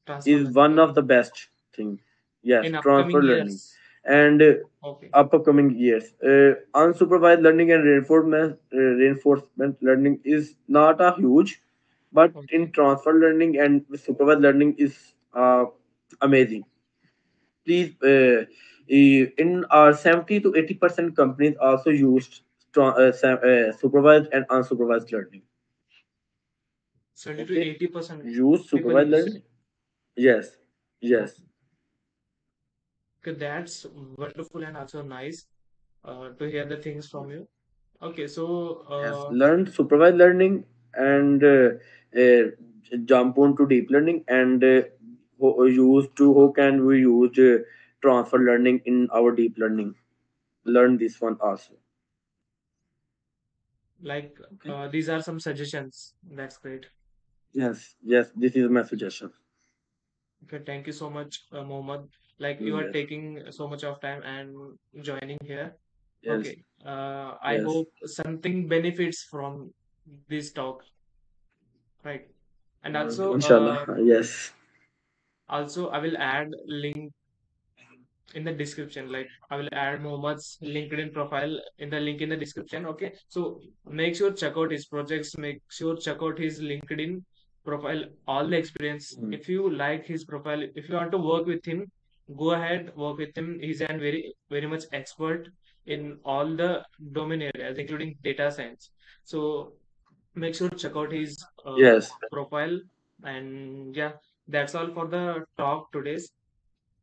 Transfer 0.05 0.29
is 0.31 0.39
learning. 0.41 0.53
one 0.55 0.79
of 0.79 0.95
the 0.95 1.01
best 1.13 1.47
thing 1.75 1.99
yes 2.41 2.65
In 2.65 2.73
transfer 2.81 3.21
learning 3.21 3.47
years. 3.47 3.73
And 4.05 4.41
uh, 4.41 4.53
Okay. 4.83 5.09
upcoming 5.13 5.71
years. 5.77 6.13
Uh, 6.23 6.53
unsupervised 6.75 7.41
learning 7.41 7.71
and 7.71 7.83
reinforcement 7.83 8.59
uh, 8.73 8.77
reinforcement 8.77 9.81
learning 9.81 10.19
is 10.23 10.55
not 10.67 11.01
a 11.01 11.13
huge 11.15 11.61
but 12.11 12.33
Okay. 12.35 12.55
in 12.55 12.71
transfer 12.71 13.13
learning 13.13 13.57
and 13.59 13.85
supervised 13.95 14.41
learning 14.41 14.75
is 14.77 15.13
uh, 15.33 15.65
amazing. 16.21 16.63
Please 17.65 17.93
uh, 18.03 18.45
in 18.87 19.65
our 19.71 19.93
70 19.93 20.39
to 20.41 20.55
80 20.55 20.73
percent 20.75 21.15
companies 21.15 21.55
also 21.61 21.89
used 21.89 22.41
uh, 22.77 22.81
uh, 22.89 23.71
supervised 23.71 24.27
and 24.33 24.47
unsupervised 24.49 25.11
learning. 25.11 25.41
70 27.13 27.55
to 27.55 27.61
80 27.61 27.87
percent 27.87 28.23
use 28.25 28.69
supervised 28.69 29.09
learning? 29.09 29.43
Yes. 30.15 30.57
Yes 31.01 31.41
that's 33.31 33.85
wonderful 34.17 34.63
and 34.63 34.77
also 34.77 35.01
nice 35.01 35.45
uh, 36.03 36.29
to 36.29 36.45
hear 36.45 36.65
the 36.65 36.77
things 36.77 37.07
from 37.09 37.29
you. 37.29 37.47
Okay, 38.01 38.27
so 38.27 38.85
yes 39.01 39.15
uh, 39.15 39.29
learn 39.41 39.65
supervised 39.77 40.17
learning 40.17 40.63
and 40.95 41.43
uh, 41.43 41.69
uh, 42.23 42.43
jump 43.05 43.37
on 43.37 43.55
to 43.57 43.67
deep 43.67 43.89
learning 43.89 44.23
and 44.27 44.63
uh, 44.63 44.81
use 45.65 46.07
to 46.15 46.33
how 46.39 46.47
can 46.59 46.85
we 46.85 46.99
use 46.99 47.39
uh, 47.39 47.57
transfer 48.01 48.39
learning 48.39 48.81
in 48.85 49.07
our 49.13 49.31
deep 49.41 49.57
learning 49.57 49.93
learn 50.65 50.97
this 50.97 51.19
one 51.21 51.37
also 51.41 51.73
like 54.01 54.37
uh, 54.67 54.87
these 54.87 55.09
are 55.09 55.21
some 55.21 55.39
suggestions. 55.39 56.13
That's 56.23 56.57
great. 56.57 56.85
yes 57.53 57.95
yes 58.03 58.31
this 58.35 58.55
is 58.55 58.69
my 58.69 58.83
suggestion 58.83 59.31
Okay, 60.43 60.63
thank 60.65 60.87
you 60.87 60.93
so 60.93 61.09
much, 61.09 61.43
uh, 61.51 61.63
Mohammed. 61.63 62.09
Like 62.45 62.59
you 62.61 62.75
are 62.77 62.87
yes 62.87 62.95
taking 62.97 63.25
so 63.51 63.67
much 63.67 63.83
of 63.83 63.99
time 64.01 64.21
and 64.23 64.77
joining 65.09 65.39
here. 65.43 65.77
yes 66.21 66.45
Okay, 66.45 66.57
uh, 66.85 67.37
I 67.41 67.55
yes 67.55 67.69
hope 67.69 67.89
something 68.05 68.67
benefits 68.67 69.23
from 69.31 69.71
this 70.29 70.51
talk, 70.53 70.83
right? 72.03 72.27
And 72.83 72.95
Mm, 72.95 73.33
also, 73.35 73.35
inshallah 73.35 73.77
uh, 73.87 73.95
yes 74.11 74.53
also 75.47 75.87
I 75.89 75.99
will 75.99 76.17
add 76.17 76.49
link 76.67 77.13
in 78.35 78.43
the 78.43 78.51
description. 78.53 79.11
Like 79.11 79.27
I 79.49 79.55
will 79.57 79.69
add 79.73 80.01
Mohammad's 80.01 80.57
LinkedIn 80.63 81.13
profile 81.13 81.59
in 81.77 81.89
the 81.89 81.99
link 81.99 82.21
in 82.21 82.29
the 82.29 82.37
description. 82.37 82.85
Okay, 82.85 83.13
so 83.27 83.59
make 83.85 84.15
sure 84.15 84.31
check 84.33 84.53
out 84.57 84.71
his 84.71 84.87
projects. 84.87 85.37
Make 85.37 85.61
sure 85.71 85.95
check 85.97 86.17
out 86.21 86.39
his 86.39 86.59
LinkedIn 86.61 87.21
profile, 87.65 88.03
all 88.27 88.47
the 88.47 88.57
experience. 88.57 89.17
Mm. 89.17 89.33
If 89.33 89.47
you 89.49 89.69
like 89.73 90.05
his 90.05 90.25
profile, 90.25 90.61
if 90.75 90.89
you 90.89 90.95
want 90.95 91.11
to 91.11 91.17
work 91.17 91.45
with 91.45 91.65
him, 91.65 91.85
go 92.37 92.51
ahead 92.51 92.95
work 92.95 93.17
with 93.17 93.37
him. 93.37 93.59
He's 93.59 93.81
an 93.81 93.99
very 93.99 94.33
very 94.49 94.67
much 94.67 94.83
expert 94.91 95.49
in 95.85 96.19
all 96.23 96.55
the 96.55 96.85
domain 97.11 97.41
areas, 97.41 97.77
including 97.77 98.15
data 98.23 98.51
science. 98.51 98.91
So 99.23 99.77
make 100.35 100.55
sure 100.55 100.69
to 100.69 100.77
check 100.77 100.95
out 100.95 101.11
his 101.11 101.37
uh, 101.65 101.85
Yes. 101.85 102.13
profile 102.31 102.79
and 103.23 103.95
yeah 103.95 104.13
that's 104.47 104.75
all 104.75 104.89
for 104.93 105.07
the 105.07 105.45
talk 105.57 105.91
today's 105.93 106.29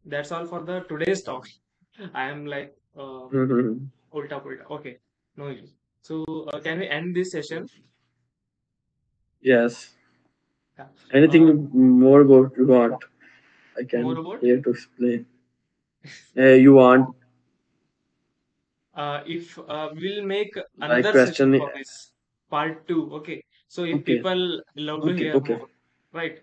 that's 0.04 0.33
all 0.33 0.46
for 0.46 0.62
the 0.64 0.80
today's 0.90 1.22
talk 1.22 1.46
i 2.14 2.24
am 2.35 2.46
like 2.46 2.72
uh, 2.96 3.26
Mhm. 3.30 3.90
ulta 4.20 4.38
pulta 4.44 4.64
okay 4.76 4.94
no 5.37 5.50
issues 5.54 5.74
so 6.02 6.24
uh, 6.52 6.61
can 6.61 6.78
we 6.80 6.88
end 6.88 7.16
this 7.16 7.33
session 7.33 7.68
Yes. 9.42 9.94
yeah 10.78 10.88
Anything 11.12 11.44
uh, 11.44 11.54
more 12.00 12.22
about 12.22 12.56
you 12.56 12.66
want? 12.66 13.04
I 13.81 13.85
about 14.21 14.40
here 14.40 14.61
to 14.61 14.71
explain. 14.71 15.27
Uh, 16.37 16.43
you 16.64 16.75
want 16.75 17.14
uh, 18.95 19.23
if 19.27 19.59
uh, 19.59 19.88
we'll 19.95 20.25
make 20.25 20.55
another 20.81 21.12
question? 21.12 21.57
for 21.59 21.71
this 21.77 22.12
part 22.51 22.87
two 22.88 23.03
okay 23.21 23.43
so 23.69 23.85
if 23.85 23.97
Okay. 24.01 24.14
people 24.14 24.61
love 24.77 25.05
to 25.07 25.12
hear 25.23 25.37
Okay. 25.40 25.55
more 25.55 25.69
right 26.12 26.40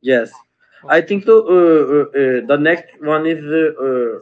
Yes. 0.00 0.30
I 0.88 1.00
think 1.00 1.24
so. 1.24 1.34
Uh, 1.46 1.82
uh, 1.94 2.04
uh, 2.20 2.46
the 2.46 2.56
next 2.58 2.86
one 3.00 3.26
is 3.26 3.44
uh, 3.44 3.84
uh, 3.84 4.18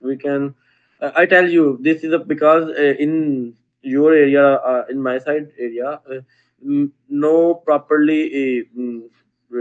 we 0.00 0.16
can. 0.16 0.54
Uh, 1.00 1.12
I 1.16 1.26
tell 1.26 1.48
you, 1.48 1.78
this 1.80 2.04
is 2.04 2.12
a, 2.12 2.18
because 2.18 2.68
uh, 2.70 2.94
in 3.06 3.54
your 3.82 4.12
area, 4.12 4.44
uh, 4.56 4.84
in 4.90 5.02
my 5.02 5.18
side 5.18 5.48
area, 5.58 6.00
uh, 6.10 6.20
mm, 6.64 6.90
no 7.08 7.54
properly 7.54 8.64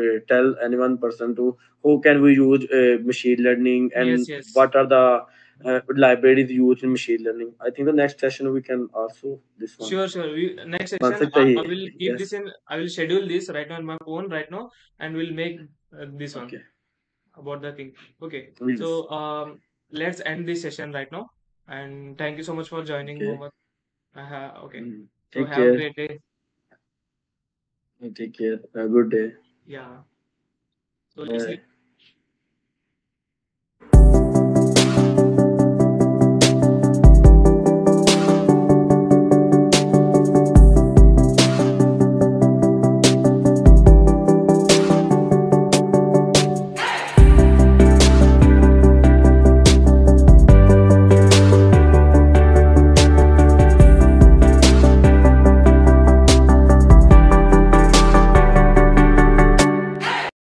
uh, 0.01 0.19
tell 0.27 0.56
any 0.63 0.77
one 0.77 0.97
person 0.97 1.36
to 1.36 1.58
how 1.84 1.97
can 1.99 2.21
we 2.21 2.34
use 2.36 2.65
uh, 2.71 2.97
machine 3.03 3.41
learning 3.41 3.91
and 3.95 4.27
yes 4.27 4.51
what 4.53 4.75
are 4.75 4.88
the 4.88 5.03
uh, 5.65 5.79
libraries 5.95 6.49
used 6.51 6.84
in 6.84 6.91
machine 6.91 7.23
learning. 7.23 7.53
I 7.62 7.69
think 7.69 7.86
the 7.86 7.93
next 7.93 8.19
session 8.19 8.51
we 8.51 8.62
can 8.62 8.89
also 8.93 9.39
this 9.58 9.77
one. 9.77 9.89
Sure, 9.89 10.08
sure. 10.08 10.34
We, 10.34 10.58
next 10.65 10.91
session. 10.91 11.29
I, 11.34 11.53
I 11.58 11.62
will 11.62 11.88
keep 11.99 12.12
Yes. 12.12 12.19
this 12.19 12.34
in. 12.34 12.49
I 12.67 12.77
will 12.77 12.89
schedule 12.89 13.27
this 13.27 13.49
right 13.49 13.67
now 13.69 13.75
on 13.77 13.86
my 13.86 13.97
phone 14.06 14.29
right 14.29 14.49
now, 14.51 14.69
and 14.99 15.15
we'll 15.15 15.34
make 15.34 15.60
uh, 15.97 16.06
this 16.23 16.36
one 16.36 16.45
Okay. 16.45 16.62
about 17.38 17.62
the 17.62 17.73
thing. 17.73 17.93
Okay. 18.21 18.49
Yes. 18.65 18.79
So 18.79 19.10
um, 19.12 19.60
let's 19.91 20.21
end 20.25 20.47
this 20.47 20.62
session 20.62 20.91
right 20.91 21.12
now. 21.12 21.29
And 21.67 22.17
thank 22.17 22.38
you 22.38 22.43
so 22.43 22.53
much 22.53 22.69
for 22.69 22.84
joining, 22.84 23.17
Okay. 23.17 23.25
Muhammad. 23.25 23.51
Uh, 24.15 24.65
okay. 24.65 24.79
Mm. 24.82 25.08
So 25.34 25.39
Take 25.39 25.47
have 25.49 25.60
a 25.60 25.62
care. 25.62 25.75
great 25.75 25.95
day. 25.95 26.19
Take 28.13 28.38
care. 28.38 28.60
Have 28.75 28.86
a 28.86 28.89
good 28.89 29.10
day. 29.10 29.34
Yeah. 29.65 30.04
So. 31.15 31.26